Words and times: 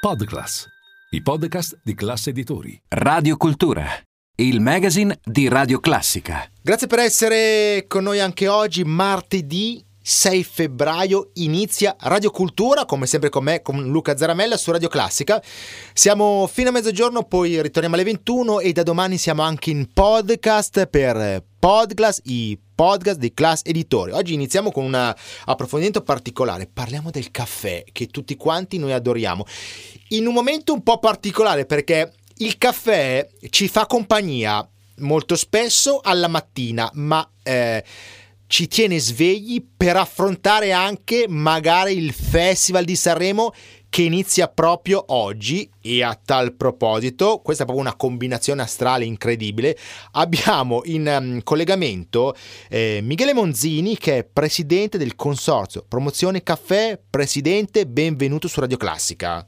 Podclass, 0.00 0.64
i 1.10 1.22
podcast 1.22 1.80
di 1.82 1.92
classe 1.92 2.30
editori. 2.30 2.80
Radio 2.86 3.36
Cultura, 3.36 3.84
il 4.36 4.60
magazine 4.60 5.18
di 5.24 5.48
Radio 5.48 5.80
Classica. 5.80 6.48
Grazie 6.62 6.86
per 6.86 7.00
essere 7.00 7.86
con 7.88 8.04
noi 8.04 8.20
anche 8.20 8.46
oggi, 8.46 8.84
martedì 8.84 9.84
6 10.00 10.44
febbraio 10.44 11.30
inizia 11.34 11.96
Radio 11.98 12.30
Cultura, 12.30 12.84
come 12.84 13.06
sempre 13.06 13.28
con 13.28 13.42
me, 13.42 13.60
con 13.60 13.88
Luca 13.88 14.16
Zaramella 14.16 14.56
su 14.56 14.70
Radio 14.70 14.88
Classica. 14.88 15.42
Siamo 15.92 16.46
fino 16.46 16.68
a 16.68 16.72
mezzogiorno, 16.72 17.24
poi 17.24 17.60
ritorniamo 17.60 17.96
alle 17.96 18.04
21 18.04 18.60
e 18.60 18.70
da 18.70 18.84
domani 18.84 19.18
siamo 19.18 19.42
anche 19.42 19.70
in 19.70 19.92
podcast 19.92 20.86
per 20.86 21.42
Podclass, 21.58 22.20
i 22.26 22.56
podcast 22.72 23.18
di 23.18 23.34
Class 23.34 23.62
Editore. 23.64 24.12
Oggi 24.12 24.32
iniziamo 24.32 24.70
con 24.70 24.84
un 24.84 24.94
approfondimento 24.94 26.02
particolare. 26.02 26.70
Parliamo 26.72 27.10
del 27.10 27.32
caffè 27.32 27.82
che 27.90 28.06
tutti 28.06 28.36
quanti 28.36 28.78
noi 28.78 28.92
adoriamo. 28.92 29.44
In 30.10 30.28
un 30.28 30.34
momento 30.34 30.72
un 30.72 30.84
po' 30.84 31.00
particolare 31.00 31.66
perché 31.66 32.12
il 32.36 32.58
caffè 32.58 33.28
ci 33.50 33.66
fa 33.66 33.86
compagnia 33.86 34.66
molto 34.98 35.34
spesso 35.34 35.98
alla 36.00 36.28
mattina, 36.28 36.88
ma 36.94 37.28
eh, 37.42 37.82
ci 38.46 38.68
tiene 38.68 39.00
svegli 39.00 39.64
per 39.76 39.96
affrontare 39.96 40.70
anche 40.70 41.26
magari 41.28 41.96
il 41.96 42.12
Festival 42.12 42.84
di 42.84 42.94
Sanremo 42.94 43.52
che 43.88 44.02
inizia 44.02 44.48
proprio 44.48 45.04
oggi 45.08 45.68
e 45.80 46.02
a 46.02 46.18
tal 46.22 46.54
proposito, 46.54 47.40
questa 47.42 47.62
è 47.62 47.66
proprio 47.66 47.86
una 47.86 47.96
combinazione 47.96 48.62
astrale 48.62 49.04
incredibile, 49.04 49.76
abbiamo 50.12 50.82
in 50.84 51.06
um, 51.06 51.42
collegamento 51.42 52.34
eh, 52.68 53.00
Michele 53.02 53.34
Monzini 53.34 53.96
che 53.96 54.18
è 54.18 54.24
presidente 54.24 54.98
del 54.98 55.16
consorzio 55.16 55.84
Promozione 55.86 56.42
Caffè, 56.42 57.00
presidente, 57.08 57.86
benvenuto 57.86 58.48
su 58.48 58.60
Radio 58.60 58.76
Classica. 58.76 59.46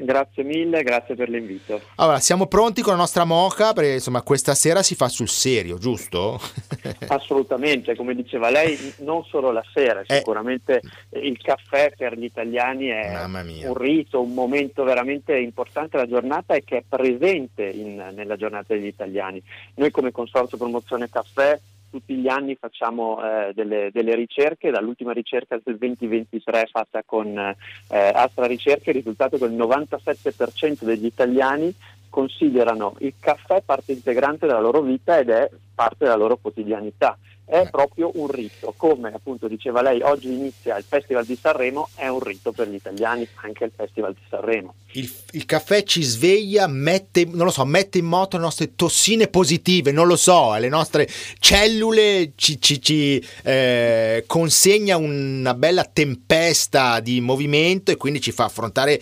Grazie 0.00 0.44
mille, 0.44 0.82
grazie 0.82 1.14
per 1.14 1.28
l'invito. 1.28 1.80
Allora, 1.96 2.20
siamo 2.20 2.46
pronti 2.46 2.82
con 2.82 2.92
la 2.92 2.98
nostra 2.98 3.24
moca 3.24 3.72
perché 3.72 3.94
insomma 3.94 4.22
questa 4.22 4.54
sera 4.54 4.82
si 4.82 4.94
fa 4.94 5.08
sul 5.08 5.28
serio, 5.28 5.78
giusto? 5.78 6.40
Assolutamente, 7.08 7.96
come 7.96 8.14
diceva 8.14 8.50
lei, 8.50 8.94
non 8.98 9.24
solo 9.24 9.50
la 9.50 9.64
sera, 9.72 10.00
eh. 10.06 10.16
sicuramente 10.16 10.80
il 11.10 11.38
caffè 11.42 11.92
per 11.96 12.16
gli 12.16 12.24
italiani 12.24 12.86
è 12.86 13.24
un 13.64 13.74
rito, 13.74 14.22
un 14.22 14.34
momento 14.34 14.84
veramente 14.84 15.36
importante 15.36 15.96
della 15.96 16.08
giornata 16.08 16.54
e 16.54 16.62
che 16.64 16.78
è 16.78 16.84
presente 16.88 17.64
in, 17.64 18.12
nella 18.14 18.36
giornata 18.36 18.74
degli 18.74 18.86
italiani. 18.86 19.42
Noi 19.74 19.90
come 19.90 20.12
Consorzio 20.12 20.56
Promozione 20.56 21.08
Caffè 21.08 21.58
tutti 21.90 22.14
gli 22.14 22.28
anni 22.28 22.56
facciamo 22.56 23.22
eh, 23.22 23.52
delle, 23.54 23.90
delle, 23.92 24.14
ricerche, 24.14 24.70
dall'ultima 24.70 25.12
ricerca 25.12 25.58
del 25.62 25.76
2023 25.76 26.68
fatta 26.70 27.02
con 27.04 27.36
eh, 27.36 27.54
Astra 27.88 28.46
Ricerche, 28.46 28.90
il 28.90 28.96
risultato 28.96 29.36
è 29.36 29.38
che 29.38 29.44
il 29.44 29.56
97% 29.56 30.84
degli 30.84 31.06
italiani 31.06 31.74
considerano 32.08 32.94
il 33.00 33.14
caffè 33.20 33.62
parte 33.64 33.92
integrante 33.92 34.46
della 34.46 34.60
loro 34.60 34.80
vita 34.80 35.18
ed 35.18 35.28
è 35.28 35.48
parte 35.74 36.04
della 36.04 36.16
loro 36.16 36.36
quotidianità 36.36 37.16
è 37.48 37.60
eh. 37.60 37.70
proprio 37.70 38.10
un 38.14 38.30
rito, 38.30 38.74
come 38.76 39.10
appunto 39.14 39.48
diceva 39.48 39.80
lei, 39.80 40.02
oggi 40.02 40.30
inizia 40.30 40.76
il 40.76 40.84
Festival 40.86 41.24
di 41.24 41.36
Sanremo, 41.40 41.88
è 41.94 42.06
un 42.06 42.20
rito 42.20 42.52
per 42.52 42.68
gli 42.68 42.74
italiani 42.74 43.26
anche 43.36 43.64
il 43.64 43.72
Festival 43.74 44.12
di 44.12 44.20
Sanremo. 44.28 44.74
Il, 44.92 45.10
il 45.32 45.46
caffè 45.46 45.82
ci 45.82 46.02
sveglia, 46.02 46.66
mette, 46.66 47.26
so, 47.48 47.64
mette, 47.64 47.98
in 47.98 48.04
moto 48.04 48.36
le 48.36 48.42
nostre 48.42 48.74
tossine 48.74 49.28
positive, 49.28 49.92
non 49.92 50.06
lo 50.06 50.16
so, 50.16 50.54
le 50.56 50.68
nostre 50.68 51.08
cellule 51.38 52.32
ci, 52.36 52.60
ci, 52.60 52.82
ci 52.82 53.26
eh, 53.44 54.24
consegna 54.26 54.98
una 54.98 55.54
bella 55.54 55.84
tempesta 55.84 57.00
di 57.00 57.20
movimento 57.22 57.90
e 57.90 57.96
quindi 57.96 58.20
ci 58.20 58.30
fa 58.30 58.44
affrontare 58.44 59.00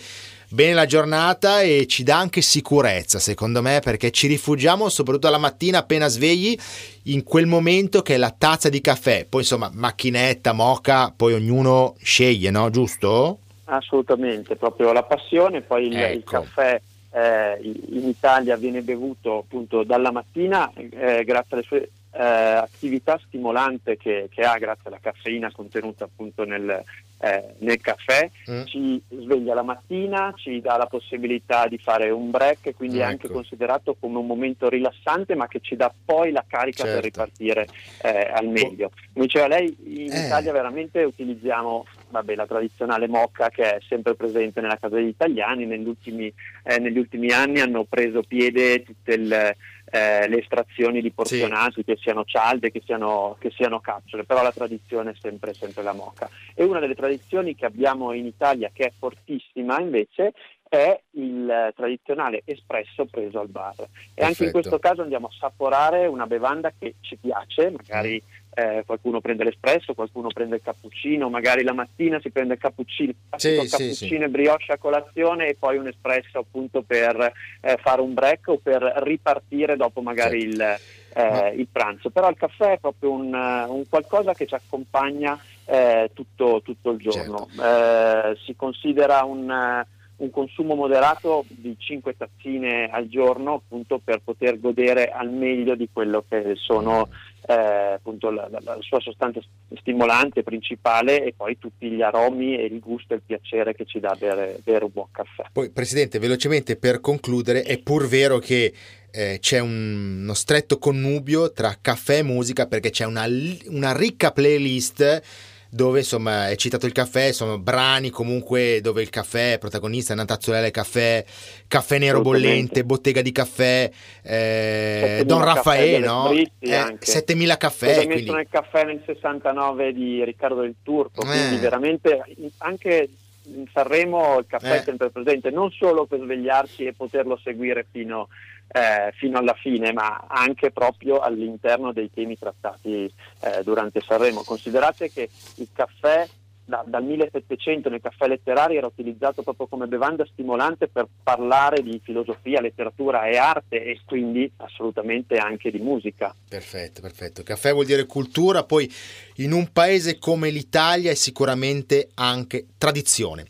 bene 0.49 0.73
la 0.73 0.85
giornata 0.85 1.61
e 1.61 1.85
ci 1.87 2.03
dà 2.03 2.17
anche 2.17 2.41
sicurezza, 2.41 3.19
secondo 3.19 3.61
me, 3.61 3.79
perché 3.83 4.11
ci 4.11 4.27
rifugiamo 4.27 4.89
soprattutto 4.89 5.29
la 5.29 5.37
mattina 5.37 5.79
appena 5.79 6.07
svegli 6.07 6.57
in 7.03 7.23
quel 7.23 7.45
momento 7.45 8.01
che 8.01 8.15
è 8.15 8.17
la 8.17 8.33
tazza 8.35 8.69
di 8.69 8.81
caffè. 8.81 9.25
Poi 9.27 9.41
insomma, 9.41 9.69
macchinetta, 9.73 10.53
moca, 10.53 11.13
poi 11.15 11.33
ognuno 11.33 11.95
sceglie, 12.01 12.49
no? 12.51 12.69
Giusto? 12.69 13.39
Assolutamente, 13.65 14.55
proprio 14.55 14.93
la 14.93 15.03
passione, 15.03 15.61
poi 15.61 15.87
il, 15.87 15.97
ecco. 15.97 16.15
il 16.15 16.23
caffè 16.23 16.81
eh, 17.11 17.59
in 17.61 18.07
Italia 18.07 18.55
viene 18.55 18.81
bevuto 18.81 19.39
appunto 19.39 19.83
dalla 19.83 20.11
mattina 20.11 20.71
eh, 20.73 21.23
grazie 21.23 21.55
alle 21.55 21.63
sue 21.63 21.89
eh, 22.17 22.23
attività 22.23 23.19
stimolante 23.27 23.95
che, 23.95 24.27
che, 24.31 24.41
ha 24.41 24.57
grazie 24.57 24.89
alla 24.89 24.99
caffeina 24.99 25.51
contenuta 25.51 26.05
appunto 26.05 26.45
nel, 26.45 26.83
eh, 27.19 27.53
nel 27.59 27.79
caffè, 27.79 28.29
mm. 28.49 28.63
ci 28.65 28.99
sveglia 29.07 29.53
la 29.53 29.61
mattina, 29.61 30.33
ci 30.35 30.59
dà 30.59 30.77
la 30.77 30.87
possibilità 30.87 31.67
di 31.67 31.77
fare 31.77 32.09
un 32.09 32.31
break, 32.31 32.73
quindi 32.75 32.97
ecco. 32.97 33.05
è 33.05 33.09
anche 33.11 33.29
considerato 33.29 33.95
come 33.99 34.17
un 34.17 34.25
momento 34.25 34.67
rilassante 34.67 35.35
ma 35.35 35.47
che 35.47 35.59
ci 35.61 35.75
dà 35.75 35.93
poi 36.05 36.31
la 36.31 36.43
carica 36.47 36.83
certo. 36.85 36.95
per 36.95 37.03
ripartire 37.03 37.67
eh, 38.01 38.31
al 38.33 38.47
meglio. 38.47 38.91
Come 39.13 39.25
diceva 39.25 39.47
lei, 39.47 39.75
in 39.83 40.11
eh. 40.11 40.25
Italia 40.25 40.51
veramente 40.51 41.03
utilizziamo 41.03 41.85
vabbè, 42.09 42.33
la 42.33 42.47
tradizionale 42.47 43.07
mocca 43.07 43.49
che 43.49 43.75
è 43.75 43.77
sempre 43.87 44.15
presente 44.15 44.59
nella 44.59 44.77
casa 44.77 44.95
degli 44.95 45.07
italiani, 45.07 45.65
negli 45.67 45.87
ultimi, 45.87 46.33
eh, 46.63 46.79
negli 46.79 46.97
ultimi 46.97 47.29
anni 47.29 47.59
hanno 47.59 47.83
preso 47.83 48.23
piede 48.23 48.81
tutte 48.81 49.13
il, 49.13 49.55
eh, 49.89 50.27
le 50.27 50.39
estrazioni 50.39 51.01
di 51.01 51.11
porzionati, 51.11 51.75
sì. 51.75 51.83
che 51.83 51.97
siano 51.97 52.23
cialde, 52.25 52.71
che 52.71 52.81
siano, 52.85 53.35
che 53.39 53.51
siano, 53.51 53.79
capsule, 53.79 54.25
però 54.25 54.43
la 54.43 54.51
tradizione 54.51 55.11
è 55.11 55.15
sempre, 55.19 55.53
sempre 55.53 55.83
la 55.83 55.93
mocca. 55.93 56.29
E 56.53 56.63
una 56.63 56.79
delle 56.79 56.95
tradizioni 56.95 57.55
che 57.55 57.65
abbiamo 57.65 58.13
in 58.13 58.25
Italia 58.25 58.69
che 58.73 58.87
è 58.87 58.91
fortissima 58.97 59.79
invece 59.79 60.33
è 60.69 60.99
il 61.11 61.73
tradizionale 61.75 62.41
espresso 62.43 63.05
preso 63.05 63.39
al 63.39 63.47
bar. 63.47 63.75
E 63.79 63.85
Perfetto. 63.85 64.25
anche 64.25 64.43
in 64.45 64.51
questo 64.51 64.79
caso 64.79 65.01
andiamo 65.01 65.27
a 65.27 65.29
assaporare 65.33 66.05
una 66.07 66.27
bevanda 66.27 66.73
che 66.77 66.95
ci 67.01 67.15
piace, 67.15 67.69
magari 67.69 68.21
eh, 68.57 68.83
qualcuno 68.87 69.21
prende 69.21 69.43
l'espresso, 69.43 69.93
qualcuno 69.93 70.29
prende 70.29 70.55
il 70.55 70.63
cappuccino, 70.63 71.29
magari 71.29 71.61
la 71.61 71.73
mattina 71.73 72.19
si 72.19 72.31
prende 72.31 72.55
il 72.55 72.59
cappuccino, 72.59 73.13
sì, 73.35 73.55
cappuccino 73.55 73.93
sì, 73.93 74.15
e 74.15 74.29
brioche 74.29 74.71
a 74.71 74.79
colazione 74.79 75.49
e 75.49 75.55
poi 75.59 75.77
un 75.77 75.85
espresso 75.85 76.39
appunto 76.39 76.81
per 76.81 77.33
eh, 77.61 77.77
fare 77.79 78.01
un 78.01 78.15
break 78.15 78.47
o 78.47 78.57
per 78.57 78.81
ripartire 79.03 79.75
dopo 79.75 80.01
magari 80.01 80.39
il, 80.39 80.59
eh, 80.59 81.53
il, 81.55 81.67
pranzo. 81.71 82.09
Però 82.09 82.27
il 82.29 82.35
caffè 82.35 82.73
è 82.73 82.79
proprio 82.79 83.11
un, 83.11 83.31
un 83.31 83.83
qualcosa 83.87 84.33
che 84.33 84.47
ci 84.47 84.55
accompagna 84.55 85.39
eh, 85.65 86.09
tutto, 86.15 86.61
tutto, 86.63 86.89
il 86.89 86.97
giorno. 86.97 87.47
Certo. 87.53 87.63
Eh, 87.63 88.37
si 88.43 88.55
considera 88.55 89.23
un 89.23 89.85
un 90.17 90.31
consumo 90.31 90.75
moderato 90.75 91.45
di 91.47 91.75
5 91.77 92.17
tazzine 92.17 92.89
al 92.89 93.07
giorno 93.07 93.55
appunto 93.55 93.99
per 94.03 94.21
poter 94.23 94.59
godere 94.59 95.09
al 95.09 95.29
meglio 95.29 95.75
di 95.75 95.89
quello 95.91 96.23
che 96.27 96.53
sono 96.55 97.09
eh, 97.47 97.93
appunto 97.93 98.29
la, 98.29 98.47
la, 98.49 98.59
la, 98.63 98.77
sua 98.81 98.99
sostanza 98.99 99.39
stimolante 99.75 100.43
principale 100.43 101.23
e 101.23 101.33
poi 101.35 101.57
tutti 101.57 101.89
gli 101.89 102.01
aromi 102.01 102.57
e 102.57 102.65
il 102.65 102.79
gusto 102.79 103.13
e 103.13 103.17
il 103.17 103.21
piacere 103.25 103.73
che 103.73 103.85
ci 103.85 103.99
dà 103.99 104.15
bere, 104.19 104.59
bere 104.63 104.85
un 104.85 104.91
buon 104.91 105.07
caffè. 105.11 105.45
Poi 105.51 105.69
Presidente, 105.69 106.19
velocemente 106.19 106.75
per 106.75 106.99
concludere, 106.99 107.61
è 107.61 107.77
pur 107.77 108.07
vero 108.07 108.39
che 108.39 108.73
eh, 109.11 109.37
c'è 109.39 109.59
un, 109.59 110.21
uno 110.23 110.33
stretto 110.33 110.77
connubio 110.77 111.51
tra 111.51 111.77
caffè 111.79 112.17
e 112.17 112.23
musica 112.23 112.67
perché 112.67 112.89
c'è 112.89 113.05
una, 113.05 113.25
una 113.67 113.95
ricca 113.95 114.31
playlist 114.31 115.55
dove 115.77 115.99
insomma 115.99 116.49
è 116.49 116.55
citato 116.55 116.87
il 116.87 116.91
caffè, 116.91 117.31
sono 117.31 117.59
brani 117.59 118.09
comunque 118.09 118.81
dove 118.81 119.03
il 119.03 119.11
caffè 119.11 119.53
è 119.53 119.57
protagonista, 119.59 120.13
una 120.13 120.25
tazzolella 120.25 120.71
caffè, 120.71 121.23
caffè 121.67 121.99
nero 121.99 122.21
bollente, 122.21 122.83
bottega 122.83 123.21
di 123.21 123.31
caffè, 123.31 123.89
eh, 124.23 125.21
Don 125.23 125.43
Raffaele, 125.43 125.99
no? 125.99 126.31
Eh, 126.31 126.97
7000 126.99 127.57
caffè. 127.57 127.99
Ho 127.99 128.05
quindi... 128.05 128.23
messo 128.23 128.33
nel 128.33 128.47
caffè 128.49 128.83
nel 128.85 129.03
69 129.05 129.93
di 129.93 130.23
Riccardo 130.23 130.61
del 130.61 130.75
Turco, 130.81 131.21
eh. 131.21 131.25
quindi 131.25 131.57
veramente 131.57 132.23
anche 132.57 133.09
in 133.43 133.65
Sanremo 133.71 134.39
il 134.39 134.45
caffè 134.47 134.77
eh. 134.77 134.79
è 134.79 134.83
sempre 134.83 135.11
presente, 135.11 135.51
non 135.51 135.69
solo 135.69 136.07
per 136.07 136.19
svegliarci 136.21 136.85
e 136.85 136.93
poterlo 136.93 137.39
seguire 137.41 137.85
fino, 137.91 138.29
eh, 138.67 139.11
fino 139.13 139.37
alla 139.37 139.53
fine, 139.53 139.93
ma 139.93 140.25
anche 140.27 140.71
proprio 140.71 141.19
all'interno 141.19 141.93
dei 141.93 142.09
temi 142.11 142.37
trattati 142.37 143.11
eh, 143.41 143.63
durante 143.63 144.01
Sanremo. 144.01 144.43
Considerate 144.43 145.11
che 145.11 145.29
il 145.55 145.69
caffè 145.73 146.27
da, 146.67 146.83
dal 146.85 147.03
1700 147.03 147.89
nel 147.89 148.01
caffè 148.01 148.27
letterario 148.27 148.77
era 148.77 148.87
utilizzato 148.87 149.41
proprio 149.41 149.67
come 149.67 149.87
bevanda 149.87 150.25
stimolante 150.25 150.89
per 150.89 151.07
parlare 151.23 151.81
di 151.81 151.99
filosofia, 152.03 152.59
letteratura 152.59 153.25
e 153.25 153.37
arte 153.37 153.83
e 153.83 154.01
quindi 154.05 154.51
assolutamente 154.57 155.37
anche 155.37 155.71
di 155.71 155.79
musica. 155.79 156.35
Perfetto, 156.47 157.01
perfetto. 157.01 157.41
Caffè 157.43 157.71
vuol 157.71 157.85
dire 157.85 158.05
cultura, 158.05 158.63
poi 158.65 158.91
in 159.35 159.53
un 159.53 159.71
paese 159.71 160.19
come 160.19 160.49
l'Italia 160.49 161.11
è 161.11 161.15
sicuramente 161.15 162.09
anche 162.15 162.65
tradizione. 162.77 163.45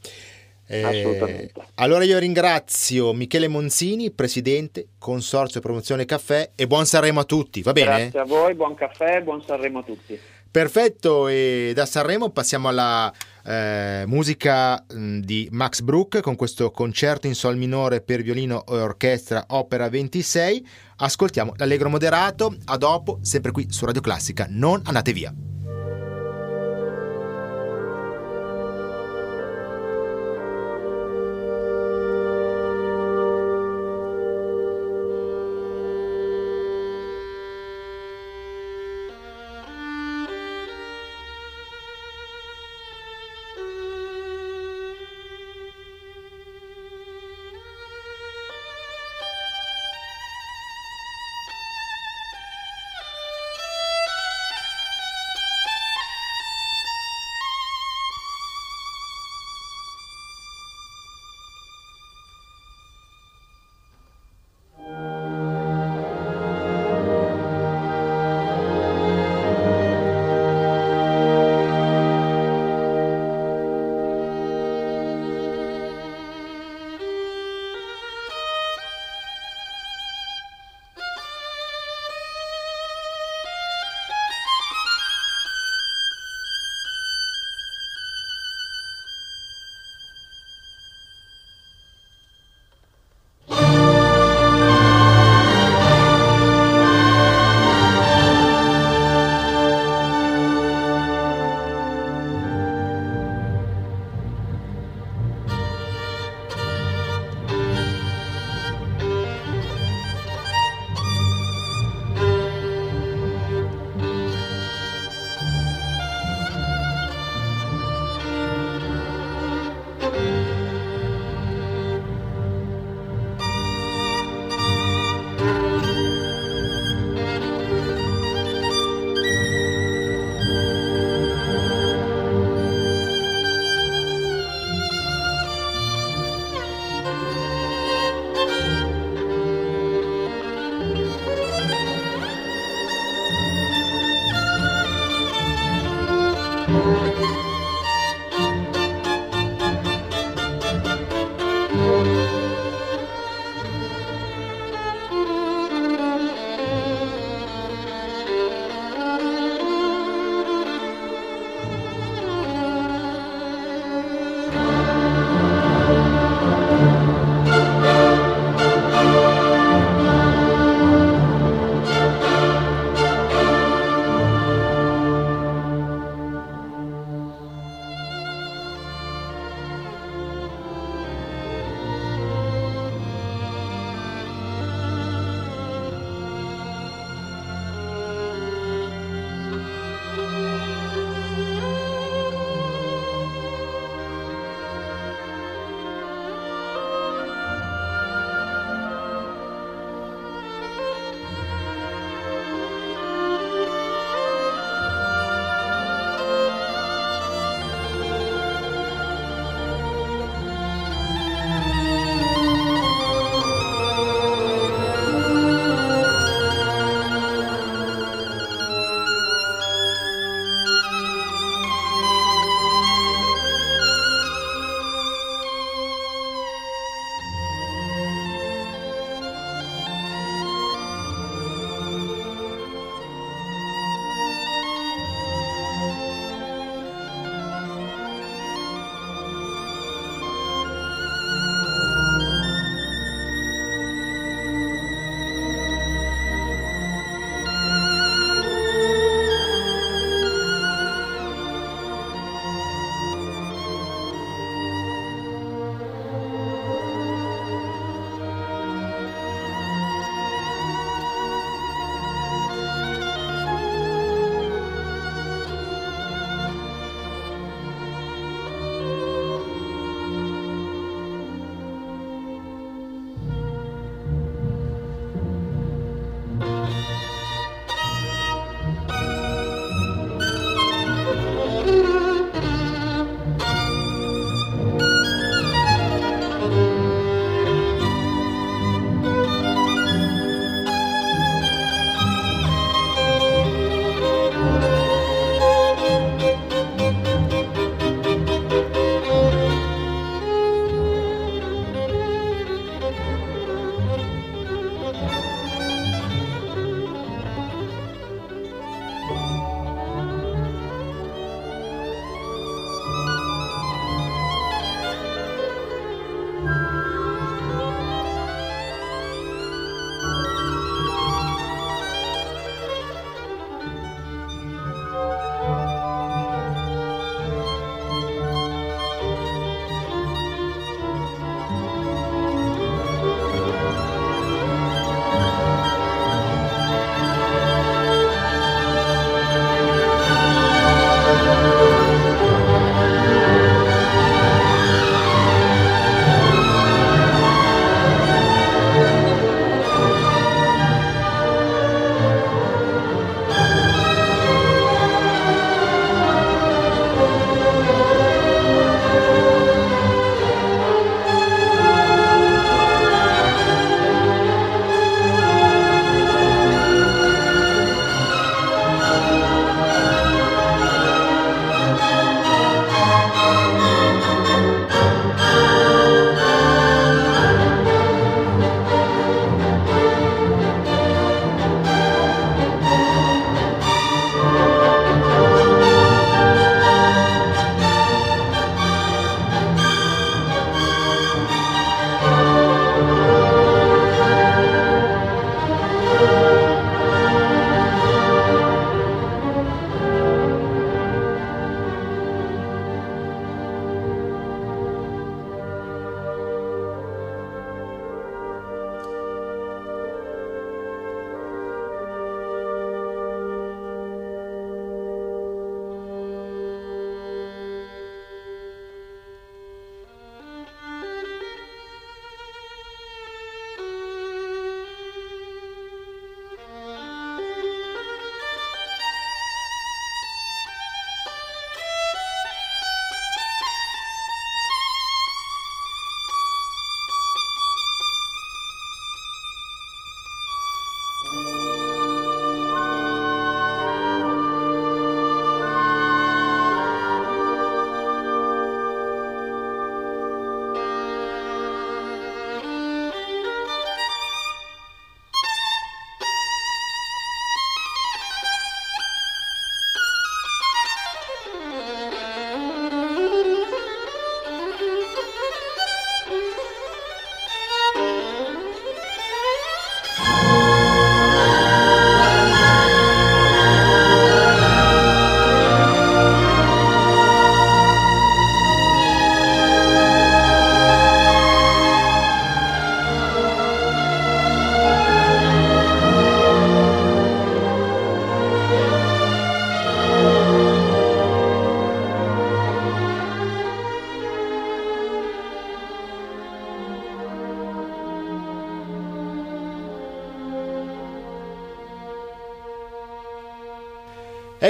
Eh, 0.68 0.84
Assolutamente. 0.84 1.54
Allora 1.76 2.04
io 2.04 2.20
ringrazio 2.20 3.14
Michele 3.14 3.48
Monzini, 3.48 4.12
presidente 4.12 4.90
Consorzio 4.98 5.62
Promozione 5.62 6.06
Caffè 6.06 6.52
e 6.56 6.68
buon 6.68 6.86
Sanremo 6.86 7.22
a 7.22 7.24
tutti, 7.24 7.62
va 7.62 7.72
bene? 7.72 8.10
Grazie 8.10 8.20
a 8.20 8.26
voi, 8.26 8.54
buon 8.54 8.76
caffè 8.76 9.22
buon 9.22 9.42
Sanremo 9.42 9.80
a 9.80 9.84
tutti. 9.84 10.20
Perfetto, 10.50 11.28
e 11.28 11.72
da 11.76 11.86
Sanremo 11.86 12.30
passiamo 12.32 12.68
alla 12.68 13.14
eh, 13.46 14.04
musica 14.08 14.84
mh, 14.92 15.20
di 15.20 15.48
Max 15.52 15.82
Bruch 15.82 16.20
con 16.20 16.36
questo 16.36 16.72
concerto 16.72 17.28
in 17.28 17.36
sol 17.36 17.58
minore 17.58 18.02
per 18.02 18.22
violino 18.22 18.66
e 18.66 18.80
orchestra 18.80 19.46
opera 19.50 19.88
26. 19.88 20.68
Ascoltiamo 20.98 21.54
l'allegro 21.58 21.90
moderato, 21.90 22.56
a 22.66 22.78
dopo, 22.78 23.20
sempre 23.22 23.52
qui 23.52 23.68
su 23.70 23.86
Radio 23.86 24.02
Classica, 24.02 24.48
non 24.50 24.82
andate 24.84 25.14
via. 25.14 25.34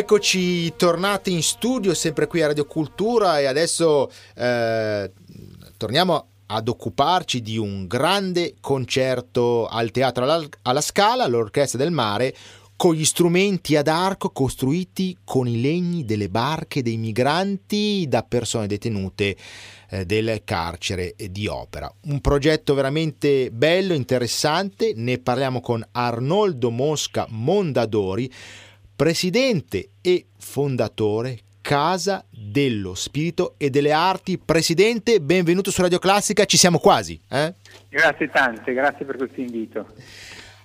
Eccoci 0.10 0.74
tornati 0.78 1.34
in 1.34 1.44
studio, 1.44 1.94
sempre 1.94 2.28
qui 2.28 2.42
a 2.42 2.48
Radio 2.48 2.64
Cultura 2.64 3.42
e 3.42 3.46
adesso 3.46 4.10
eh, 4.38 5.12
torniamo 5.76 6.28
ad 6.46 6.70
occuparci 6.70 7.42
di 7.42 7.58
un 7.58 7.88
grande 7.88 8.56
concerto 8.62 9.68
al 9.68 9.92
Teatro 9.92 10.24
alla, 10.62 10.80
Scala, 10.82 11.28
l'Orchestra 11.28 11.78
del 11.78 11.92
Mare, 11.92 12.34
con 12.78 12.94
gli 12.94 13.04
strumenti 13.04 13.76
ad 13.76 13.90
arco 13.90 14.30
costruiti 14.30 15.18
con 15.26 15.46
i 15.46 15.60
legni 15.60 16.06
delle 16.06 16.30
barche 16.30 16.82
dei 16.82 16.96
migranti 16.96 18.06
da 18.08 18.24
persone 18.24 18.68
detenute 18.68 19.36
eh, 19.90 20.06
del 20.06 20.42
carcere 20.46 21.16
di 21.18 21.48
opera. 21.48 21.94
Un 22.04 22.22
progetto 22.22 22.74
veramente 22.74 23.52
bello, 23.52 23.94
interessante, 23.94 24.94
ne 24.96 25.18
parliamo 25.18 25.60
con 25.60 25.86
Arnoldo 25.92 26.70
Mosca 26.70 27.26
Mondadori 27.28 28.32
presidente 28.98 29.90
e 30.02 30.26
fondatore 30.40 31.38
Casa 31.62 32.26
dello 32.32 32.96
Spirito 32.96 33.54
e 33.58 33.70
delle 33.70 33.92
Arti. 33.92 34.40
Presidente, 34.40 35.22
benvenuto 35.22 35.70
su 35.70 35.84
Radio 35.84 36.00
Classica, 36.00 36.46
ci 36.46 36.58
siamo 36.58 36.80
quasi. 36.80 37.22
Eh? 37.30 37.54
Grazie 37.90 38.28
tante, 38.32 38.74
grazie 38.74 39.06
per 39.06 39.18
questo 39.18 39.40
invito. 39.40 39.86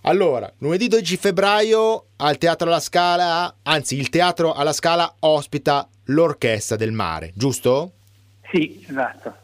Allora, 0.04 0.50
lunedì 0.58 0.88
12 0.88 1.16
febbraio 1.18 2.06
al 2.16 2.38
Teatro 2.38 2.68
alla 2.68 2.80
Scala, 2.80 3.54
anzi 3.64 3.98
il 3.98 4.08
Teatro 4.08 4.54
alla 4.54 4.72
Scala 4.72 5.14
ospita 5.18 5.86
l'Orchestra 6.04 6.76
del 6.76 6.92
Mare, 6.92 7.32
giusto? 7.34 7.92
Sì, 8.50 8.82
esatto. 8.88 9.36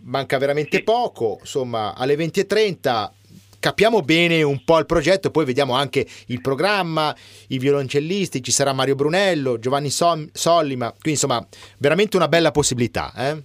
Manca 0.00 0.38
veramente 0.38 0.78
sì. 0.78 0.82
poco, 0.82 1.36
insomma, 1.38 1.94
alle 1.94 2.16
20.30 2.16 3.10
capiamo 3.62 4.00
bene 4.00 4.42
un 4.42 4.64
po' 4.64 4.80
il 4.80 4.86
progetto, 4.86 5.30
poi 5.30 5.44
vediamo 5.44 5.74
anche 5.74 6.04
il 6.26 6.40
programma, 6.40 7.14
i 7.48 7.58
violoncellisti, 7.58 8.42
ci 8.42 8.50
sarà 8.50 8.72
Mario 8.72 8.96
Brunello, 8.96 9.60
Giovanni 9.60 9.88
Som- 9.88 10.28
Sollima, 10.32 10.88
quindi 10.90 11.10
insomma 11.10 11.46
veramente 11.78 12.16
una 12.16 12.26
bella 12.26 12.50
possibilità. 12.50 13.12
Eh? 13.14 13.40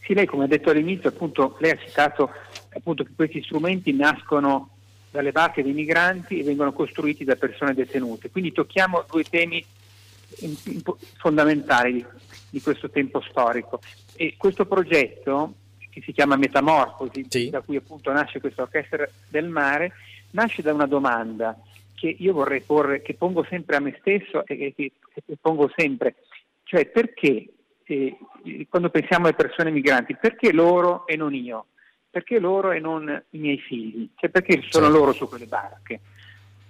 Sì, 0.00 0.14
lei 0.14 0.26
come 0.26 0.44
ha 0.44 0.48
detto 0.48 0.70
all'inizio, 0.70 1.10
appunto, 1.10 1.56
lei 1.60 1.70
ha 1.70 1.78
citato 1.78 2.28
appunto, 2.70 3.04
che 3.04 3.12
questi 3.14 3.40
strumenti 3.40 3.92
nascono 3.92 4.70
dalle 5.12 5.30
barche 5.30 5.62
dei 5.62 5.72
migranti 5.72 6.40
e 6.40 6.42
vengono 6.42 6.72
costruiti 6.72 7.22
da 7.22 7.36
persone 7.36 7.72
detenute, 7.72 8.30
quindi 8.30 8.50
tocchiamo 8.50 9.04
due 9.08 9.22
temi 9.22 9.64
fondamentali 11.18 12.04
di 12.50 12.60
questo 12.60 12.90
tempo 12.90 13.20
storico. 13.20 13.80
E 14.16 14.34
questo 14.36 14.66
progetto 14.66 15.54
che 15.92 16.00
si 16.00 16.12
chiama 16.12 16.36
Metamorfosi, 16.36 17.26
sì. 17.28 17.50
da 17.50 17.60
cui 17.60 17.76
appunto 17.76 18.10
nasce 18.12 18.40
questa 18.40 18.62
orchestra 18.62 19.06
del 19.28 19.46
mare, 19.46 19.92
nasce 20.30 20.62
da 20.62 20.72
una 20.72 20.86
domanda 20.86 21.54
che 21.94 22.16
io 22.18 22.32
vorrei 22.32 22.62
porre, 22.62 23.02
che 23.02 23.12
pongo 23.12 23.44
sempre 23.44 23.76
a 23.76 23.80
me 23.80 23.94
stesso 24.00 24.46
e 24.46 24.72
che, 24.74 24.74
che 24.74 25.36
pongo 25.38 25.70
sempre, 25.76 26.14
cioè 26.64 26.86
perché 26.86 27.46
eh, 27.84 28.16
quando 28.70 28.88
pensiamo 28.88 29.26
alle 29.26 29.34
persone 29.34 29.70
migranti, 29.70 30.16
perché 30.16 30.50
loro 30.50 31.06
e 31.06 31.16
non 31.16 31.34
io? 31.34 31.66
Perché 32.08 32.38
loro 32.38 32.72
e 32.72 32.80
non 32.80 33.22
i 33.30 33.38
miei 33.38 33.58
figli? 33.58 34.08
Cioè 34.16 34.30
perché 34.30 34.62
sono 34.68 34.86
certo. 34.86 34.98
loro 34.98 35.12
su 35.12 35.28
quelle 35.28 35.46
barche? 35.46 36.00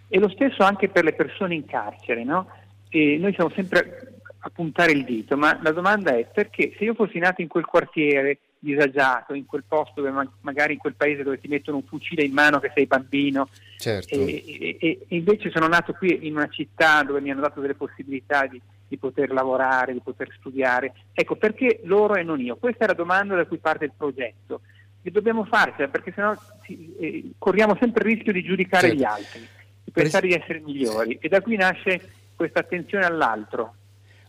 E 0.08 0.18
lo 0.18 0.28
stesso 0.28 0.64
anche 0.64 0.88
per 0.88 1.04
le 1.04 1.14
persone 1.14 1.54
in 1.54 1.64
carcere, 1.64 2.24
no? 2.24 2.48
E 2.88 3.16
noi 3.18 3.32
siamo 3.34 3.50
sempre 3.50 4.20
a 4.40 4.50
puntare 4.50 4.90
il 4.90 5.04
dito, 5.04 5.36
ma 5.36 5.58
la 5.62 5.70
domanda 5.70 6.16
è 6.16 6.26
perché 6.26 6.74
se 6.76 6.84
io 6.84 6.94
fossi 6.94 7.18
nato 7.18 7.40
in 7.40 7.48
quel 7.48 7.64
quartiere 7.64 8.38
disagiato, 8.62 9.34
in 9.34 9.44
quel 9.44 9.64
posto 9.66 10.00
dove 10.00 10.12
ma- 10.12 10.32
magari 10.42 10.74
in 10.74 10.78
quel 10.78 10.94
paese 10.94 11.24
dove 11.24 11.40
ti 11.40 11.48
mettono 11.48 11.78
un 11.78 11.82
fucile 11.82 12.22
in 12.22 12.32
mano 12.32 12.60
che 12.60 12.70
sei 12.72 12.86
bambino. 12.86 13.48
Certo. 13.76 14.14
E, 14.14 14.44
e, 14.46 14.76
e, 14.78 14.98
invece 15.08 15.50
sono 15.50 15.66
nato 15.66 15.92
qui 15.92 16.26
in 16.26 16.36
una 16.36 16.48
città 16.48 17.02
dove 17.02 17.20
mi 17.20 17.32
hanno 17.32 17.40
dato 17.40 17.60
delle 17.60 17.74
possibilità 17.74 18.46
di, 18.46 18.60
di, 18.86 18.96
poter 18.98 19.32
lavorare, 19.32 19.92
di 19.92 20.00
poter 20.00 20.28
studiare. 20.38 20.92
Ecco, 21.12 21.34
perché 21.34 21.80
loro 21.84 22.14
e 22.14 22.22
non 22.22 22.40
io? 22.40 22.54
Questa 22.56 22.84
è 22.84 22.86
la 22.86 22.94
domanda 22.94 23.34
da 23.34 23.46
cui 23.46 23.58
parte 23.58 23.86
il 23.86 23.92
progetto. 23.96 24.60
E 25.02 25.10
dobbiamo 25.10 25.44
farcela 25.44 25.88
perché 25.88 26.12
sennò 26.12 26.32
ci, 26.62 26.94
eh, 27.00 27.30
corriamo 27.36 27.76
sempre 27.80 28.08
il 28.08 28.14
rischio 28.14 28.32
di 28.32 28.44
giudicare 28.44 28.86
certo. 28.86 28.96
gli 28.96 29.04
altri, 29.04 29.48
di 29.82 29.90
pensare 29.90 30.28
di 30.28 30.34
essere 30.34 30.60
migliori. 30.60 31.18
E 31.20 31.28
da 31.28 31.40
qui 31.40 31.56
nasce 31.56 32.00
questa 32.36 32.60
attenzione 32.60 33.04
all'altro 33.04 33.74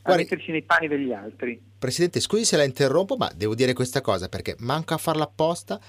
a 0.04 0.16
metterci 0.16 0.52
nei 0.52 0.64
panni 0.64 0.88
degli 0.88 1.12
altri. 1.12 1.62
Presidente, 1.78 2.20
scusi 2.20 2.46
se 2.46 2.58
la 2.58 2.64
interrompo, 2.64 3.16
ma 3.16 3.32
devo 3.36 3.56
dire 3.56 3.74
questa 3.74 4.02
cosa 4.02 4.30
perché 4.30 4.56
manca 4.60 4.96
a 4.96 4.98
farla 4.98 5.24
apposta. 5.24 5.80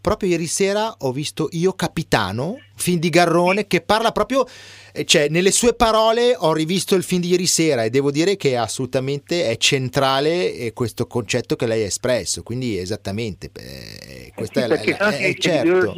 Proprio 0.00 0.30
ieri 0.30 0.48
sera 0.48 0.96
ho 0.98 1.12
visto 1.12 1.46
Io 1.52 1.74
Capitano, 1.74 2.58
film 2.74 2.98
di 2.98 3.08
Garrone, 3.08 3.68
che 3.68 3.82
parla 3.82 4.10
proprio, 4.10 4.44
eh, 4.92 5.04
cioè 5.04 5.28
nelle 5.28 5.52
sue 5.52 5.74
parole 5.74 6.34
ho 6.36 6.52
rivisto 6.52 6.96
il 6.96 7.04
film 7.04 7.20
di 7.20 7.28
ieri 7.28 7.46
sera 7.46 7.84
e 7.84 7.90
devo 7.90 8.10
dire 8.10 8.36
che 8.36 8.56
assolutamente 8.56 9.48
è 9.48 9.56
centrale 9.58 10.54
eh, 10.54 10.72
questo 10.72 11.06
concetto 11.06 11.54
che 11.54 11.68
lei 11.68 11.84
ha 11.84 11.86
espresso, 11.86 12.42
quindi 12.42 12.76
esattamente, 12.78 13.52
eh, 13.56 14.32
questa 14.34 14.64
eh 14.64 14.78
sì, 14.78 14.90
è, 14.90 14.96
la, 14.98 15.10
è, 15.10 15.18
è 15.18 15.34
certo. 15.34 15.94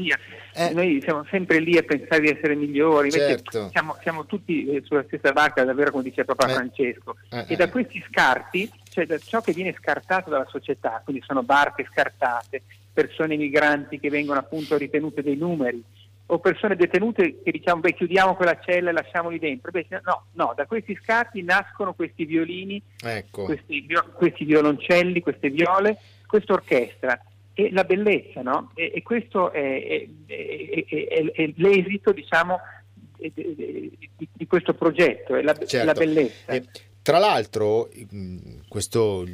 Eh. 0.57 0.73
Noi 0.73 1.01
siamo 1.03 1.25
sempre 1.31 1.59
lì 1.59 1.77
a 1.77 1.83
pensare 1.83 2.21
di 2.21 2.29
essere 2.29 2.55
migliori, 2.55 3.09
invece 3.09 3.29
certo. 3.29 3.69
siamo, 3.71 3.97
siamo, 4.03 4.25
tutti 4.25 4.67
eh, 4.67 4.83
sulla 4.85 5.03
stessa 5.05 5.33
barca, 5.33 5.65
davvero 5.65 5.91
come 5.91 6.05
dice 6.05 6.25
Papa 6.25 6.47
eh. 6.47 6.53
Francesco. 6.53 7.17
Eh, 7.31 7.45
e 7.49 7.57
da 7.57 7.69
questi 7.69 8.03
scarti, 8.09 8.71
cioè 8.89 9.05
da 9.05 9.19
ciò 9.19 9.41
che 9.41 9.53
viene 9.53 9.75
scartato 9.77 10.31
dalla 10.31 10.47
società, 10.49 11.01
quindi 11.03 11.23
sono 11.27 11.43
barche 11.43 11.87
scartate, 11.91 12.63
persone 12.93 13.37
migranti 13.37 13.99
che 13.99 14.11
vengono 14.11 14.39
appunto 14.39 14.77
ritenute 14.77 15.23
dei 15.23 15.37
numeri, 15.37 15.83
o 16.27 16.39
persone 16.39 16.77
detenute 16.77 17.43
che 17.43 17.51
diciamo 17.51 17.81
beh 17.81 17.93
chiudiamo 17.93 18.35
quella 18.35 18.59
cella 18.61 18.91
e 18.91 18.93
lasciamoli 18.93 19.41
dentro. 19.41 19.73
Beh, 19.73 19.87
no, 20.05 20.27
no, 20.33 20.53
da 20.57 20.67
questi 20.67 20.97
scarti 21.03 21.43
nascono 21.43 21.95
questi 21.95 22.25
violini, 22.25 22.81
ecco. 23.03 23.45
questi, 23.45 23.87
questi 24.15 24.45
violoncelli, 24.45 25.21
queste 25.21 25.51
viole, 25.51 25.99
questa 26.27 26.53
orchestra 26.53 27.21
e 27.55 27.71
la 27.73 27.85
bellezza, 27.85 28.43
no? 28.43 28.71
E, 28.75 28.93
e 28.95 29.03
questo 29.03 29.53
è, 29.53 29.61
è, 29.87 30.09
è, 30.27 31.33
è, 31.33 31.53
l'esito, 31.57 32.13
diciamo, 32.13 32.59
di, 33.17 33.97
di, 34.33 34.47
questo 34.47 34.75
progetto, 34.75 35.37
è 35.37 35.43
la, 35.43 35.55
certo. 35.55 35.87
la 35.87 35.93
bellezza. 35.93 36.53
E, 36.53 36.65
tra 37.01 37.19
l'altro, 37.19 37.89
questo 38.69 39.25